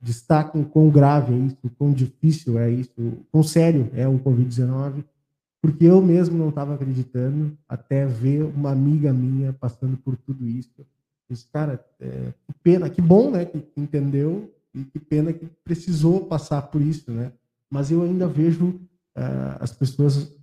[0.00, 2.92] destaquem quão grave é isso, quão difícil é isso,
[3.30, 5.04] quão sério é o Covid-19,
[5.60, 10.84] porque eu mesmo não estava acreditando até ver uma amiga minha passando por tudo isso.
[11.30, 16.26] Disse, cara, é, que pena, que bom, né, que entendeu e que pena que precisou
[16.26, 17.30] passar por isso, né?
[17.70, 20.34] Mas eu ainda vejo uh, as pessoas,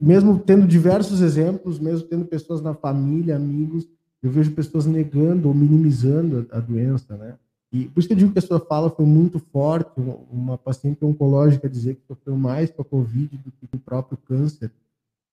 [0.00, 3.88] mesmo tendo diversos exemplos, mesmo tendo pessoas na família, amigos,
[4.22, 7.34] eu vejo pessoas negando ou minimizando a, a doença, né?
[7.70, 10.00] E por isso que eu digo que a sua fala foi muito forte,
[10.30, 14.16] uma paciente oncológica dizer que sofreu mais com a Covid do que com o próprio
[14.16, 14.70] câncer.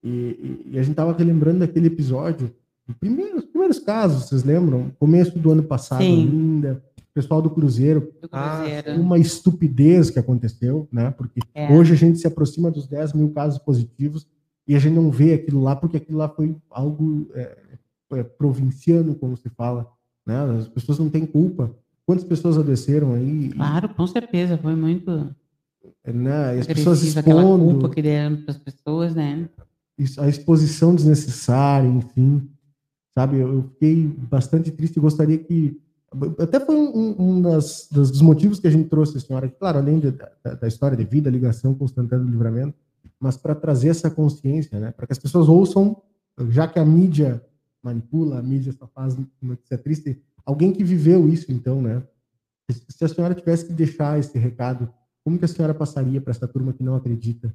[0.04, 2.54] E, e, e a gente estava relembrando daquele episódio,
[3.00, 4.92] primeiro, os primeiros casos, vocês lembram?
[4.98, 6.28] Começo do ano passado Sim.
[6.28, 6.82] ainda,
[7.14, 8.90] pessoal do Cruzeiro, do Cruzeiro.
[8.92, 11.10] Ah, uma estupidez que aconteceu, né?
[11.10, 11.72] Porque é.
[11.72, 14.26] hoje a gente se aproxima dos 10 mil casos positivos
[14.68, 17.56] e a gente não vê aquilo lá, porque aquilo lá foi algo é,
[18.38, 19.86] provinciano, como se fala,
[20.26, 20.36] né?
[20.58, 21.70] As pessoas não têm culpa.
[22.04, 23.50] Quantas pessoas adoeceram aí?
[23.50, 25.34] Claro, com certeza, foi muito.
[26.04, 26.58] É, né?
[26.58, 27.64] As pessoas expondo.
[27.64, 29.48] culpa que deram para as pessoas, né?
[30.18, 32.48] A exposição desnecessária, enfim.
[33.14, 35.80] Sabe, eu fiquei bastante triste e gostaria que
[36.38, 39.98] até foi um, um das, dos motivos que a gente trouxe a senhora, claro, além
[39.98, 42.74] de, da, da, história de vida, ligação com o Santana do Livramento,
[43.18, 44.92] mas para trazer essa consciência, né?
[44.92, 46.00] para que as pessoas ouçam,
[46.50, 47.42] já que a mídia
[47.86, 52.02] manipula, a mídia só faz notícia triste, alguém que viveu isso, então, né?
[52.88, 54.92] Se a senhora tivesse que deixar esse recado,
[55.24, 57.54] como que a senhora passaria para essa turma que não acredita?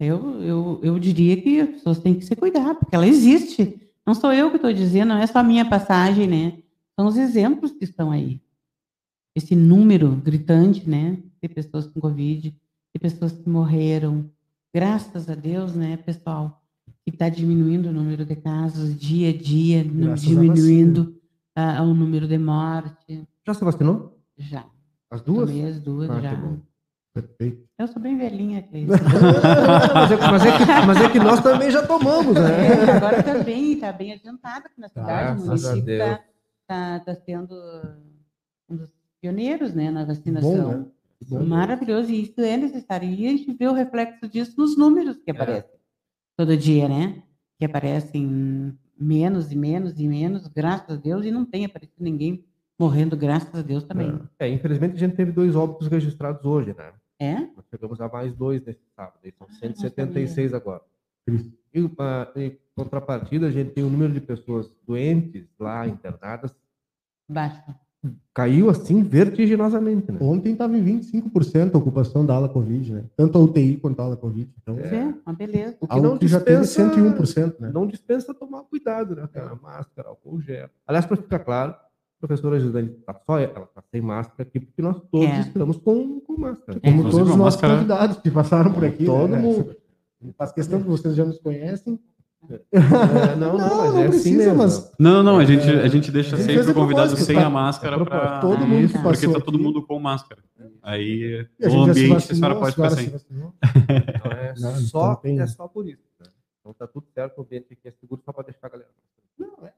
[0.00, 3.90] Eu, eu, eu diria que as pessoas têm que se cuidar, porque ela existe.
[4.06, 6.62] Não sou eu que estou dizendo, não é só a minha passagem, né?
[6.98, 8.40] São os exemplos que estão aí.
[9.36, 14.30] Esse número gritante, né, de pessoas com Covid, de pessoas que morreram.
[14.74, 16.62] Graças a Deus, né, pessoal,
[17.10, 21.16] que está diminuindo o número de casos dia a dia, Graças diminuindo
[21.54, 23.26] a, o número de morte.
[23.46, 24.18] Já se vacinou?
[24.36, 24.66] Já.
[25.10, 25.48] As duas?
[25.48, 26.58] Tomei as duas ah, já.
[27.14, 27.66] Perfeito.
[27.78, 28.92] Eu sou bem velhinha, Cleiton.
[29.94, 32.66] mas, é, mas, é que, mas é que nós também já tomamos, né?
[32.66, 35.40] É, agora também, está bem adiantado aqui na cidade.
[35.40, 36.20] O município está
[36.60, 37.54] está tá sendo
[38.68, 40.70] um dos pioneiros né, na vacinação.
[40.70, 40.86] Bom, né?
[41.26, 43.08] Bom, Maravilhoso, e isso é necessário.
[43.08, 45.34] E a gente vê o reflexo disso nos números que é.
[45.34, 45.77] aparecem é.
[46.38, 47.20] Todo dia, né?
[47.58, 52.44] Que aparecem menos e menos e menos, graças a Deus, e não tem aparecido ninguém
[52.78, 54.20] morrendo, graças a Deus também.
[54.38, 56.92] É, é infelizmente a gente teve dois óbitos registrados hoje, né?
[57.18, 57.34] É?
[57.34, 60.82] Nós chegamos a mais dois nesse sábado, são ah, 176 agora.
[61.74, 61.92] E, uh,
[62.36, 66.54] em contrapartida, a gente tem o um número de pessoas doentes lá, internadas.
[67.28, 67.74] Baixo.
[68.32, 70.12] Caiu assim vertiginosamente.
[70.12, 70.18] Né?
[70.20, 73.04] Ontem estava em 25% a ocupação da ala Covid, né?
[73.16, 74.48] Tanto a UTI quanto a ala Covid.
[74.62, 75.76] Então, é, uma beleza.
[75.80, 77.70] O que não que dispensa, já teve 101%, né?
[77.74, 79.28] Não dispensa tomar cuidado, né?
[79.32, 79.56] Cara?
[79.56, 80.68] Máscara, álcool gel.
[80.86, 84.82] Aliás, para ficar claro, a professora Gisele está só ela está sem máscara aqui, porque
[84.82, 85.40] nós todos é.
[85.40, 86.80] estamos com, com máscara.
[86.80, 87.02] Como é.
[87.02, 87.74] todos os nossos máscara...
[87.74, 89.04] convidados que passaram por aqui.
[89.04, 89.38] Todo né?
[89.38, 89.76] mundo.
[90.36, 91.98] Faz questão que vocês já nos conhecem.
[92.50, 94.56] É, não, não, não, mas não é assim mesmo.
[94.56, 94.92] Mas...
[94.98, 98.04] Não, não, a gente, a gente deixa a gente sempre o convidado sem a máscara
[98.04, 100.42] para todo mundo Isso, porque está todo mundo com máscara.
[100.82, 103.06] Aí o ambiente a senhora pode ficar sem.
[103.06, 106.02] Então, é, não, só, então é só por isso.
[106.20, 106.26] Né?
[106.60, 108.90] Então tá tudo certo, o ambiente aqui é seguro só para deixar a galera.
[109.38, 109.72] Não, é.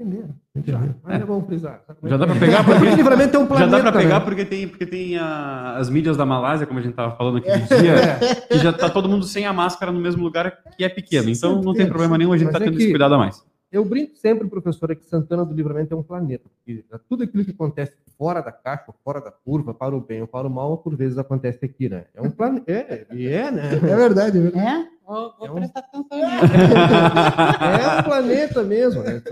[0.00, 0.32] Entenderam.
[0.64, 1.82] Já, é bom frisar.
[2.04, 4.24] Já dá para pegar porque livramento é um planeta, Já dá para pegar né?
[4.24, 7.64] porque tem porque tem a, as mídias da Malásia, como a gente estava falando aquele
[7.64, 7.66] é.
[7.66, 8.34] dia, é.
[8.46, 11.28] que já tá todo mundo sem a máscara no mesmo lugar que é pequeno.
[11.28, 13.44] Então não tem problema nenhum, a gente está é tendo esse cuidado a mais.
[13.72, 16.44] Eu brinco sempre, professora, que Santana do Livramento é um planeta.
[16.64, 20.26] Porque tudo aquilo que acontece fora da caixa, fora da curva, para o bem ou
[20.26, 22.04] para o mal, por vezes acontece aqui, né?
[22.14, 22.70] É um planeta.
[22.70, 23.74] É, é, né?
[23.74, 24.58] É verdade, é verdade.
[24.58, 24.86] É?
[25.06, 25.54] Vou, vou é um...
[25.56, 29.22] prestar atenção É um planeta mesmo, né?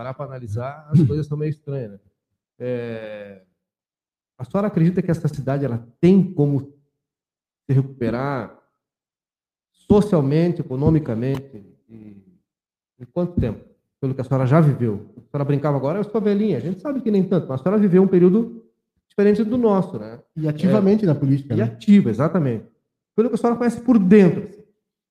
[0.00, 1.92] Parar para analisar, as coisas são meio estranhas.
[1.92, 1.98] Né?
[2.58, 3.42] É...
[4.38, 6.72] A senhora acredita que essa cidade ela tem como
[7.66, 8.58] se recuperar
[9.70, 11.62] socialmente, economicamente?
[11.86, 12.16] E...
[12.98, 13.62] Em quanto tempo?
[14.00, 15.12] Pelo que a senhora já viveu.
[15.18, 16.56] A senhora brincava agora, eu sou velhinha.
[16.56, 18.64] A gente sabe que nem tanto, mas a senhora viveu um período
[19.06, 20.18] diferente do nosso, né?
[20.34, 21.08] E ativamente é...
[21.08, 21.52] na política.
[21.52, 21.64] E né?
[21.64, 22.64] ativa, exatamente.
[23.14, 24.44] Pelo que a senhora conhece por dentro.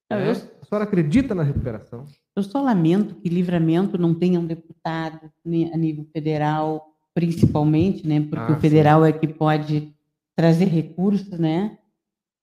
[0.09, 0.31] Assim, né?
[0.31, 2.05] A senhora acredita na recuperação?
[2.35, 5.31] Eu só lamento que Livramento não tenha um deputado
[5.73, 8.21] a nível federal, principalmente, né?
[8.21, 9.09] Porque ah, o federal sim.
[9.09, 9.93] é que pode
[10.35, 11.77] trazer recursos, né?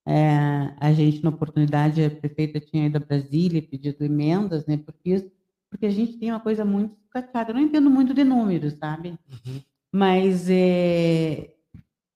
[0.05, 4.77] É, a gente, na oportunidade, a prefeita tinha ido a Brasília, pedido emendas, né?
[4.77, 5.31] Porque,
[5.69, 7.51] porque a gente tem uma coisa muito escateada.
[7.51, 9.09] Eu não entendo muito de números, sabe?
[9.09, 9.61] Uhum.
[9.91, 11.53] Mas é,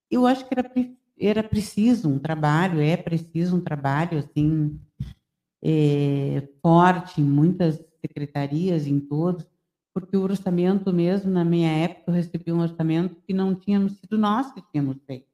[0.10, 0.72] eu acho que era,
[1.20, 4.80] era preciso um trabalho, é preciso um trabalho assim
[5.64, 9.46] é, forte em muitas secretarias, em todos,
[9.94, 14.18] porque o orçamento mesmo, na minha época, eu recebi um orçamento que não tínhamos sido
[14.18, 15.28] nós que tínhamos feito.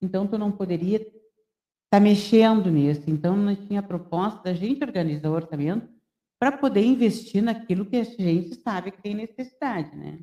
[0.00, 3.02] Então, tu não poderia estar mexendo nisso.
[3.06, 5.88] Então, não tinha proposta da gente organizar o orçamento
[6.38, 10.18] para poder investir naquilo que a gente sabe que tem necessidade, né?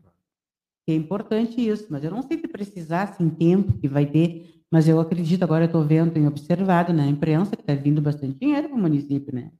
[0.88, 4.88] É importante isso, mas eu não sei se precisasse em tempo que vai ter, mas
[4.88, 8.78] eu acredito, agora estou vendo, tenho observado na imprensa que está vindo bastante dinheiro para
[8.78, 9.52] o município, né?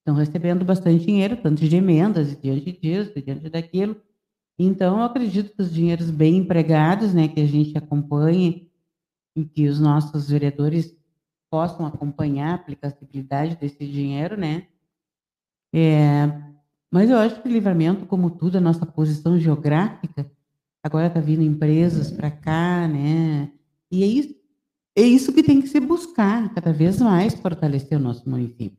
[0.00, 3.96] Estão recebendo bastante dinheiro, tanto de emendas, diante disso, diante daquilo.
[4.58, 8.70] Então, eu acredito que os dinheiros bem empregados, né, que a gente acompanhe,
[9.36, 10.96] e que os nossos vereadores
[11.50, 14.66] possam acompanhar a aplicabilidade desse dinheiro, né?
[15.74, 16.26] É,
[16.90, 20.30] mas eu acho que o livramento, como tudo, a nossa posição geográfica,
[20.82, 23.52] agora está vindo empresas para cá, né?
[23.90, 24.34] E é isso,
[24.96, 28.78] é isso que tem que se buscar, cada vez mais fortalecer o nosso município.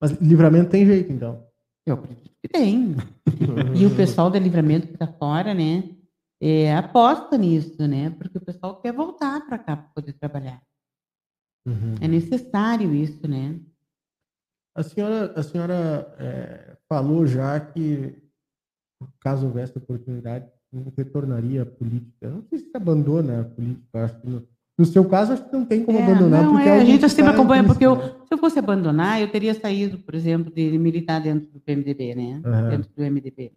[0.00, 1.46] Mas livramento tem jeito, então.
[1.86, 2.94] Eu acredito que tem.
[3.78, 5.96] E o pessoal da livramento que está fora, né?
[6.40, 8.10] é, aposta nisso, né?
[8.10, 10.62] Porque o pessoal quer voltar para cá para poder trabalhar.
[11.66, 11.96] Uhum.
[12.00, 13.60] É necessário isso, né?
[14.74, 18.16] A senhora, a senhora é, falou já que,
[19.20, 20.50] caso houvesse oportunidade,
[20.96, 22.28] retornaria à política.
[22.28, 24.04] Não sei se abandona a política.
[24.04, 24.42] Acho que no,
[24.78, 26.44] no seu caso, acho que não tem como É, abandonar.
[26.44, 29.52] não, porque é, a gente sempre acompanha, porque eu, se eu fosse abandonar, eu teria
[29.54, 32.40] saído, por exemplo, de militar dentro do PMDB, né?
[32.44, 32.68] Aham.
[32.70, 33.52] Dentro do MDB.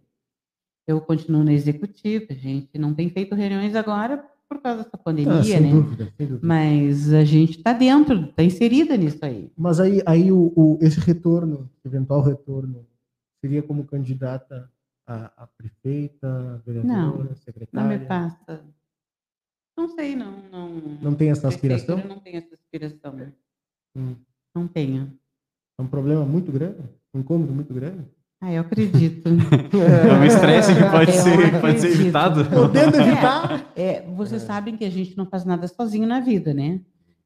[0.86, 4.98] Eu continuo na executiva, a gente não tem feito reuniões agora por causa dessa Ah,
[4.98, 5.70] pandemia, sem né?
[5.70, 6.46] dúvida, sem dúvida.
[6.46, 9.50] Mas a gente está dentro, está inserida nisso aí.
[9.56, 12.84] Mas aí, aí o, o- esse retorno, eventual retorno,
[13.40, 14.70] seria como candidata
[15.06, 18.06] a, a prefeita, vereadora, Não me secretária?
[18.06, 18.64] passa.
[19.76, 20.32] Não sei, não.
[20.50, 20.68] Não,
[21.02, 21.98] Não tem essa aspiração?
[22.06, 23.32] Não tenho essa aspiração.
[23.96, 24.14] Hum.
[24.54, 25.12] Não tenho.
[25.78, 26.78] É um problema muito grande?
[27.12, 28.04] Um incômodo muito grande?
[28.40, 29.28] Ah, eu acredito.
[29.74, 32.44] É um estresse que pode Eu ser, pode ser evitado.
[32.48, 33.72] Podendo evitar?
[33.74, 36.80] É, vocês sabem que a gente não faz nada sozinho na vida, né?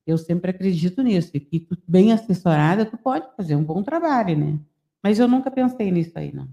[0.06, 4.38] Eu sempre acredito nisso, e que tu, bem assessorada, tu pode fazer um bom trabalho,
[4.38, 4.58] né?
[5.02, 6.48] Mas eu nunca pensei nisso aí, não.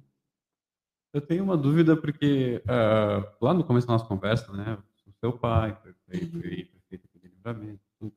[1.15, 5.31] Eu tenho uma dúvida porque ah, lá no começo da nossa conversa, né, o seu
[5.31, 8.11] pai foi prefeito prefeito aqui de livramento, tudo.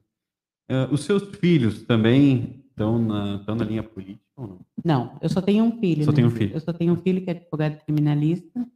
[0.68, 4.60] Ah, os seus filhos também estão na, estão na linha política ou não?
[4.84, 6.04] Não, eu só tenho um filho.
[6.04, 6.16] Só né?
[6.16, 6.52] tem um filho.
[6.52, 8.66] Eu só tenho um filho que é advogado criminalista,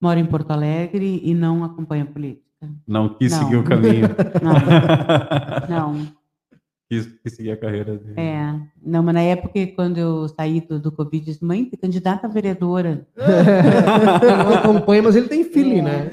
[0.00, 2.68] mora em Porto Alegre e não acompanha política.
[2.84, 3.44] Não quis Não.
[3.44, 4.08] seguir o caminho.
[5.70, 6.12] Não, não.
[6.92, 8.20] Quis, quis seguir a carreira dele.
[8.20, 12.26] É, não, mas na época, quando eu saí do, do Covid, disse, mãe, tu candidata
[12.26, 13.06] a vereadora.
[13.16, 15.82] Eu não acompanho, mas ele tem feeling, É.
[15.82, 16.10] né?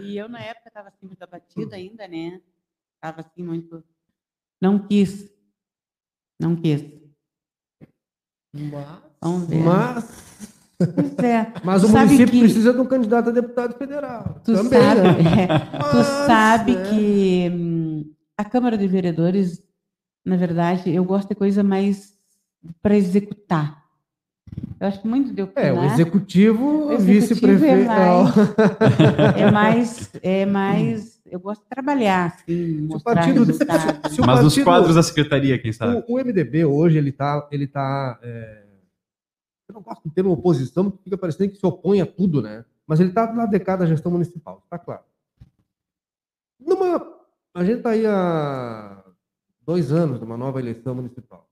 [0.00, 2.40] E eu, na época, estava assim, muito abatida ainda, né?
[2.94, 3.82] Estava assim, muito.
[4.62, 5.30] Não quis.
[6.40, 6.82] Não quis.
[9.20, 9.62] Vamos ver.
[9.62, 10.26] Mas,
[10.78, 11.52] Pois é.
[11.64, 14.40] mas o Tu sabe município que- precisa de um candidato a deputado federal.
[14.44, 15.42] Tu Também, sabe, né?
[15.44, 16.82] é, tu Mas, sabe é.
[16.90, 19.62] que hum, a Câmara de Vereadores,
[20.24, 22.16] na verdade, eu gosto de coisa mais
[22.82, 23.84] para executar.
[24.78, 25.64] Eu acho muito de opinar.
[25.66, 27.90] É, o executivo, O vice-prefeito.
[27.90, 31.20] é É mais, é mais.
[31.26, 34.12] Eu gosto de trabalhar, assim, o mostrar partido- resultados.
[34.14, 36.04] se o Mas nos partido- quadros da secretaria, quem sabe?
[36.06, 37.48] O, o MDB hoje, ele tá.
[37.50, 38.64] Ele tá é,
[39.68, 42.40] Eu não gosto de ter uma oposição, porque fica parecendo que se opõe a tudo,
[42.40, 42.64] né?
[42.86, 45.02] Mas ele está na decada da gestão municipal, está claro.
[46.60, 47.15] Numa,
[47.56, 49.02] a gente está aí há
[49.62, 51.48] dois anos numa nova eleição municipal.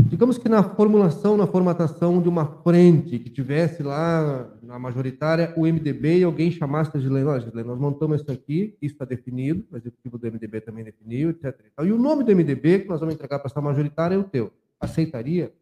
[0.00, 5.66] Digamos que na formulação, na formatação de uma frente que tivesse lá na majoritária o
[5.66, 9.76] MDB e alguém chamasse a Gislene, olha, nós montamos isso aqui, isso está definido, o
[9.76, 11.60] executivo do MDB também definiu, etc.
[11.80, 11.86] E.
[11.86, 14.52] E o nome do MDB que nós vamos entregar para essa majoritária é o teu.
[14.78, 15.52] Aceitaria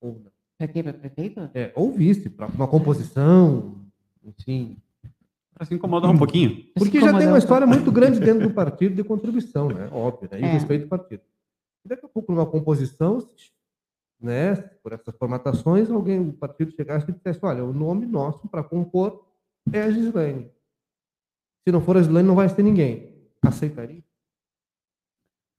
[0.00, 0.30] ou não?
[0.56, 0.82] Para quê?
[0.84, 1.50] Para prefeito?
[1.52, 3.74] É, ou vice, para uma composição,
[4.24, 4.76] enfim.
[5.60, 6.64] Para se incomodar um pouquinho.
[6.74, 9.90] Porque já tem uma história muito grande dentro do partido de contribuição, né?
[9.92, 10.40] Óbvio, né?
[10.40, 10.52] E É.
[10.52, 11.20] respeito do partido.
[11.84, 13.18] E daqui a pouco, numa composição,
[14.18, 18.62] né, por essas formatações, alguém do partido chegasse e dissesse, olha, o nome nosso para
[18.64, 19.22] compor
[19.70, 20.50] é a Gislaine.
[21.62, 23.28] Se não for a Gislaine, não vai ser ninguém.
[23.42, 24.02] Aceitaria?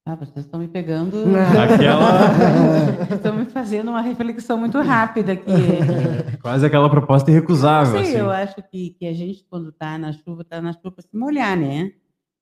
[0.05, 1.15] Ah, vocês estão me pegando.
[1.37, 2.31] Aquela,
[3.15, 5.51] estão me fazendo uma reflexão muito rápida aqui.
[6.41, 7.99] quase aquela proposta irrecusável.
[7.99, 8.17] Sei, assim.
[8.17, 11.15] eu acho que, que a gente, quando está na chuva, está na chuva para se
[11.15, 11.91] molhar, né?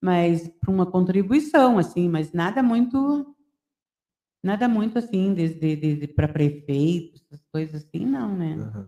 [0.01, 3.35] Mas para uma contribuição, assim, mas nada muito.
[4.41, 8.55] Nada muito assim, desde, desde para prefeito, essas coisas assim, não, né?
[8.55, 8.85] Uhum.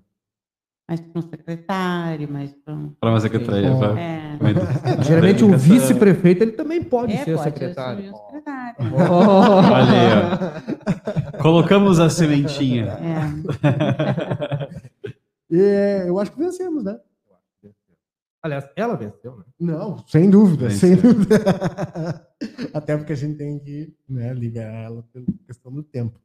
[0.88, 2.90] mais para um secretário, mais para um.
[2.98, 3.76] Para uma secretaria.
[3.76, 4.38] Pra- É,
[5.04, 8.14] Geralmente o vice-prefeito ele também pode é ser pode secretário.
[8.48, 9.74] Assumir o secretário.
[9.74, 11.42] Olha aí.
[11.42, 12.86] Colocamos a sementinha.
[12.94, 13.28] É.
[15.50, 17.00] E, eu acho que vencemos, né?
[18.44, 19.44] Aliás, ela venceu, né?
[19.60, 20.90] Não, sem dúvida, Venceu.
[20.90, 21.36] sem dúvida.
[22.74, 26.20] Até porque a gente tem que né, ligar ela pela questão do tempo.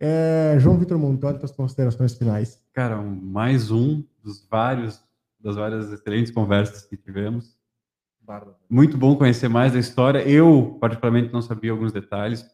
[0.00, 2.60] É, João Vitor Montoli, suas considerações finais.
[2.72, 5.00] Cara, um- mais um dos vários,
[5.38, 7.53] das várias excelentes conversas que tivemos.
[8.68, 10.20] Muito bom conhecer mais da história.
[10.28, 12.44] Eu, particularmente, não sabia alguns detalhes,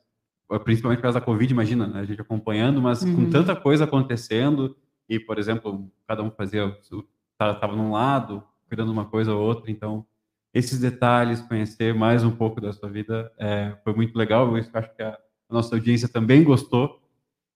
[0.64, 2.01] principalmente por causa da Covid, imagina, né?
[2.01, 3.31] a gente acompanhando, mas com Uhum.
[3.31, 4.77] tanta coisa acontecendo,
[5.09, 6.77] e, por exemplo, cada um fazia,
[7.33, 10.05] estava num lado, cuidando uma coisa ou outra, então,
[10.53, 14.95] esses detalhes, conhecer mais um pouco da sua vida, é, foi muito legal, eu acho
[14.97, 15.16] que a
[15.49, 17.01] nossa audiência também gostou,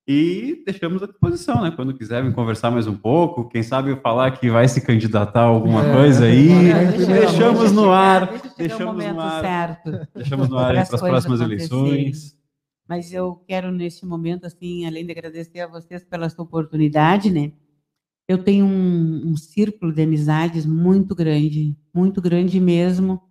[0.07, 1.71] e deixamos à disposição, né?
[1.71, 5.83] Quando quiserem conversar mais um pouco, quem sabe falar que vai se candidatar a alguma
[5.87, 5.93] É.
[5.95, 6.49] coisa aí,
[6.97, 9.41] deixamos deixa no ar, chegar deixamos no ar.
[9.41, 10.09] certo.
[10.15, 12.37] deixamos no ar Para as próximas eleições.
[12.87, 17.53] Mas eu quero, neste momento, assim, além de agradecer a vocês pela sua oportunidade, né?
[18.29, 23.23] Eu tenho um, um círculo de amizades muito grande, muito grande mesmo,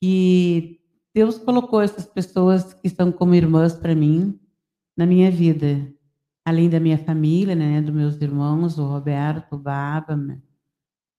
[0.00, 0.78] que
[1.14, 4.38] Deus colocou essas pessoas que são como irmãs para mim
[4.96, 5.92] na minha vida.
[6.46, 7.82] Além da minha família, né?
[7.82, 10.16] Dos meus irmãos, o Roberto, o Baba,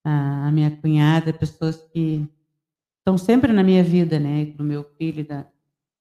[0.02, 2.26] a, minha cunhada, pessoas que
[3.00, 4.46] estão sempre na minha vida, né?
[4.46, 5.46] Do meu filho, da,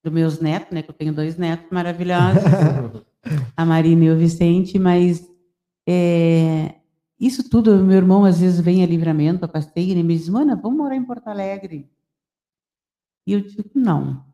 [0.04, 0.80] dos meus netos, né?
[0.80, 2.44] Que eu tenho dois netos maravilhosos,
[3.56, 5.28] a Marina e o Vicente, mas
[5.88, 6.76] é,
[7.18, 10.28] isso tudo, meu irmão às vezes vem a livramento, a passeio, e ele me diz,
[10.28, 11.90] mana, vamos morar em Porto Alegre.
[13.26, 14.24] E eu digo, não.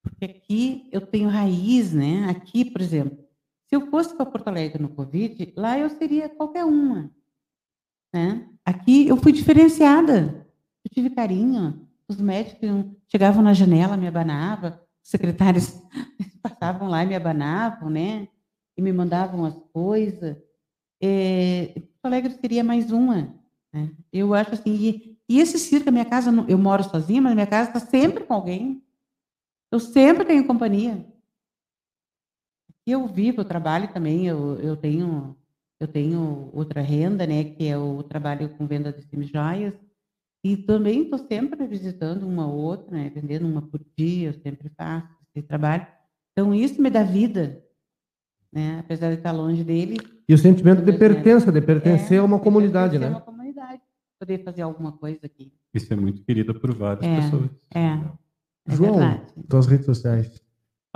[0.00, 2.30] Porque aqui eu tenho raiz, né?
[2.30, 3.25] Aqui, por exemplo,
[3.68, 7.10] se eu fosse para Porto Alegre no Covid, lá eu seria qualquer uma.
[8.14, 8.48] Né?
[8.64, 10.46] Aqui eu fui diferenciada.
[10.84, 11.86] Eu tive carinho.
[12.08, 14.70] Os médicos chegavam na janela, me abanavam.
[15.02, 15.82] Os secretários
[16.40, 18.28] passavam lá e me abanavam, né?
[18.76, 20.36] E me mandavam as coisas.
[21.02, 23.34] É, Porto Alegre seria mais uma.
[23.72, 23.90] Né?
[24.12, 24.70] Eu acho assim.
[24.70, 28.22] E, e esse circo, a minha casa, eu moro sozinha, mas minha casa está sempre
[28.22, 28.80] com alguém.
[29.72, 31.04] Eu sempre tenho companhia.
[32.86, 35.36] E eu vivo, eu trabalho também, eu, eu tenho
[35.78, 39.74] eu tenho outra renda, né, que é o trabalho com venda de semijoias,
[40.42, 44.70] e também estou sempre visitando uma ou outra, né, vendendo uma por dia, eu sempre
[44.70, 45.86] faço esse trabalho.
[46.32, 47.62] Então isso me dá vida,
[48.50, 49.98] né, apesar de estar longe dele.
[50.26, 50.98] E o sentimento de netos.
[50.98, 53.16] pertença, de pertencer é, a uma de comunidade, pertencer a né?
[53.16, 53.82] uma comunidade,
[54.18, 55.52] poder fazer alguma coisa aqui.
[55.74, 57.16] Isso é muito querido por várias É.
[57.20, 57.50] pessoas.
[57.74, 59.32] É, é João, verdade.
[59.46, 60.45] tuas redes sociais.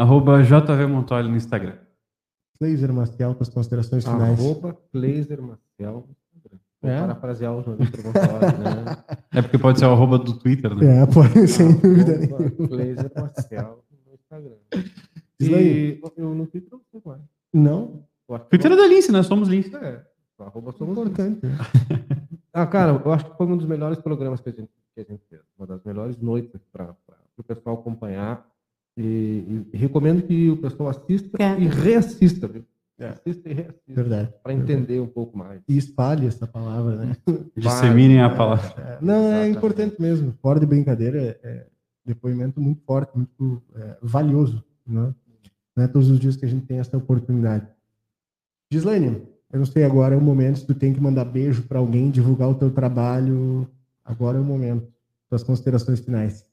[0.00, 1.76] Arroba JV Montoli no Instagram.
[2.58, 4.38] Laser Maciel, tuas considerações finais.
[4.40, 6.08] Arroba Glazer Marcel.
[6.82, 7.00] Vou É?
[7.00, 8.96] parafrasear o João Vitor Gonçalves, né?
[9.32, 11.02] É porque pode ser o arroba do Twitter, né?
[11.02, 12.38] É, pode, sem dúvida nenhuma.
[12.48, 14.56] Glazer Marcel no Instagram.
[15.38, 17.20] E eu no Twitter não sei mais.
[17.52, 18.04] Não,
[18.48, 19.76] Twitter é da Lince, nós somos Lince.
[19.76, 20.02] É,
[20.38, 21.44] arroba somos importante.
[21.44, 21.52] né?
[22.54, 25.04] Ah, cara, eu acho que foi um dos melhores programas que a gente, que a
[25.04, 25.42] gente fez.
[25.58, 26.94] Uma das melhores noites para
[27.36, 28.46] o pessoal acompanhar.
[28.96, 31.58] E, e recomendo que o pessoal assista É.
[31.58, 32.64] e reassista, viu?
[32.98, 33.08] É.
[33.08, 33.82] Assista e reassista.
[33.94, 34.34] Verdade.
[34.42, 35.62] Para entender um pouco mais.
[35.66, 37.16] E espalhe essa palavra, né?
[37.56, 38.82] Disseminem a palavra.
[38.82, 40.34] É, não, é importante mesmo.
[40.42, 41.66] Fora de brincadeira, é, é
[42.04, 44.62] depoimento muito forte, muito é, valioso.
[44.86, 45.14] Né?
[45.74, 47.66] Não é todos os dias que a gente tem essa oportunidade.
[48.70, 49.22] Gislaine,
[49.52, 52.10] eu não sei agora é o momento, se tu tem que mandar beijo para alguém,
[52.10, 53.68] divulgar o teu trabalho,
[54.04, 54.86] agora é o momento.
[55.28, 56.44] Tuas considerações finais.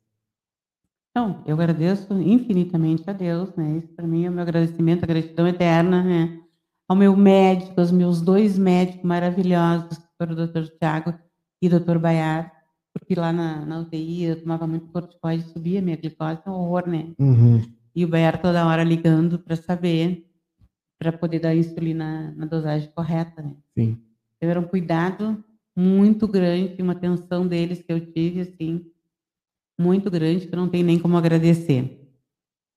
[1.18, 3.80] Então, eu agradeço infinitamente a Deus, né?
[3.80, 6.40] Isso para mim é o meu agradecimento, a gratidão eterna, né?
[6.88, 10.68] Ao meu médico, aos meus dois médicos maravilhosos, o Dr.
[10.80, 11.16] Tiago
[11.60, 11.98] e o Dr.
[11.98, 12.54] Baiar,
[12.94, 16.88] porque lá na, na UTI eu tomava muito corticoide, subia minha glicose, é um horror,
[16.88, 17.12] né?
[17.18, 17.64] Uhum.
[17.96, 20.24] E o Baiar toda hora ligando para saber,
[21.00, 23.56] para poder dar insulina na dosagem correta, né?
[23.76, 23.98] Sim.
[24.36, 25.44] Então, era um cuidado
[25.76, 28.86] muito grande, uma atenção deles que eu tive, assim,
[29.78, 32.04] muito grande, que não tenho nem como agradecer.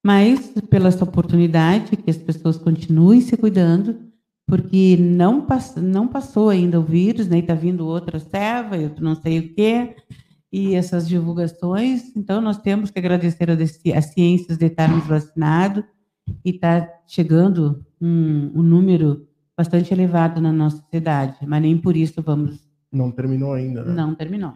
[0.04, 3.98] Mas, pela essa oportunidade, que as pessoas continuem se cuidando,
[4.46, 7.38] porque não, pass não passou ainda o vírus, né?
[7.38, 9.96] Está vindo outra serva, eu não sei o quê,
[10.50, 12.16] e essas divulgações.
[12.16, 13.50] Então, nós temos que agradecer
[13.94, 15.84] as ciências de estarmos vacinados
[16.44, 19.26] e está chegando um, um número
[19.56, 22.58] bastante elevado na nossa cidade, mas nem por isso vamos.
[22.90, 23.94] Não terminou ainda, né?
[23.94, 24.54] Não terminou.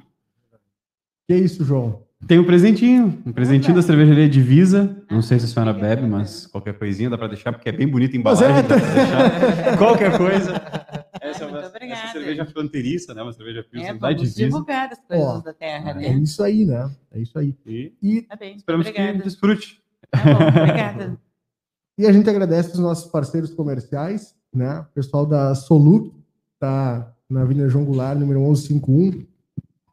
[1.28, 2.03] Que isso, João?
[2.26, 4.96] Tem um presentinho, um presentinho da cervejaria Divisa.
[5.10, 7.86] Não sei se a senhora bebe, mas qualquer coisinha dá para deixar, porque é bem
[7.86, 8.58] bonita a Mas embalagem.
[8.58, 9.78] é, dá pra deixar.
[9.78, 10.52] Qualquer coisa.
[11.20, 11.58] Essa é uma.
[11.60, 13.22] Essa cerveja fronteiriça, né?
[13.22, 14.36] Uma cerveja É, pilsen da vamos divisa.
[14.44, 16.08] divulgar as coisas Ó, da terra, É né?
[16.18, 16.90] isso aí, né?
[17.12, 17.54] É isso aí.
[17.66, 18.56] E E, Tá bem.
[18.56, 19.18] esperamos obrigada.
[19.18, 19.80] que desfrute.
[20.10, 21.18] Tá bom, obrigada.
[21.98, 24.80] e a gente agradece os nossos parceiros comerciais, né?
[24.80, 26.12] O pessoal da Soluc,
[26.58, 29.26] tá na Avenida João Goulart, número 1151.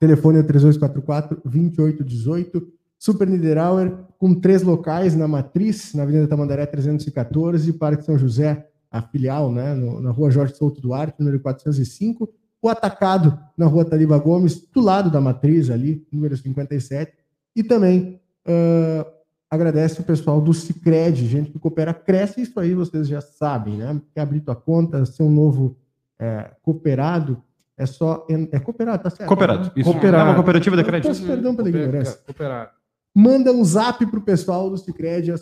[0.02, 2.64] Telefone é 3244-2818.
[2.98, 9.00] Super Niederauer, com três locais na Matriz, na Avenida Tamandaré 314, Parque São José, a
[9.02, 9.76] filial, né?
[9.76, 12.28] no- na Rua Jorge Souto Duarte, número 405.
[12.60, 17.14] O Atacado, na Rua Taliba Gomes, do lado da Matriz, ali, número 57.
[17.56, 19.06] E também ah,
[19.52, 24.02] agradece o pessoal do Cicred, gente que coopera, cresce, isso aí vocês já sabem, né?
[24.16, 25.78] Quer abrir tua conta, ser um novo
[26.20, 27.40] é, cooperado,
[27.82, 28.26] é só.
[28.52, 29.28] É cooperado, tá certo?
[29.28, 29.72] Cooperado.
[29.76, 29.90] Isso.
[29.92, 30.24] Cooperado.
[30.24, 31.08] É uma cooperativa de Eu crédito.
[31.10, 32.20] peço perdão pela ignorância.
[32.26, 32.70] Cooperado.
[33.14, 35.36] Manda um zap pro pessoal do Cicred, é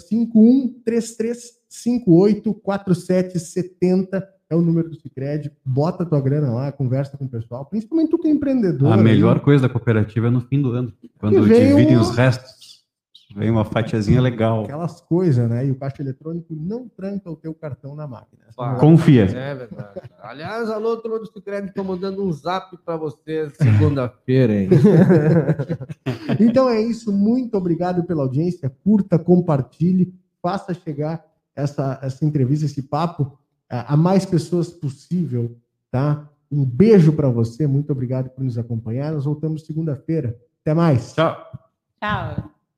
[3.00, 5.52] 5133584770 é o número do Cicred.
[5.64, 8.92] Bota tua grana lá, conversa com o pessoal, principalmente tu que é empreendedor.
[8.92, 9.04] A aí.
[9.04, 12.59] melhor coisa da cooperativa é no fim do ano, quando dividem um- os restos.
[13.36, 14.64] Vem uma fatiazinha legal.
[14.64, 15.68] Aquelas coisas, né?
[15.68, 18.42] E o caixa eletrônico não tranca o teu cartão na máquina.
[18.58, 18.72] Bah.
[18.72, 19.24] é a Confia.
[19.26, 20.02] É verdade.
[20.22, 24.70] Aliás, alô, turma do Sucred, estou mandando um zap para vocês segunda-feira, hein?
[26.40, 28.72] Então é isso, muito obrigado pela audiência.
[28.84, 31.24] Curta, compartilhe, faça chegar
[31.56, 33.38] essa, essa entrevista, esse papo
[33.70, 35.56] a, a mais pessoas possível,
[35.92, 36.28] tá?
[36.52, 39.14] Um beijo para você, muito obrigado por nos acompanhar.
[39.14, 40.36] Nós voltamos segunda-feira.
[40.62, 41.14] Até mais.
[41.14, 41.38] Tchau.
[42.02, 42.59] Tchau.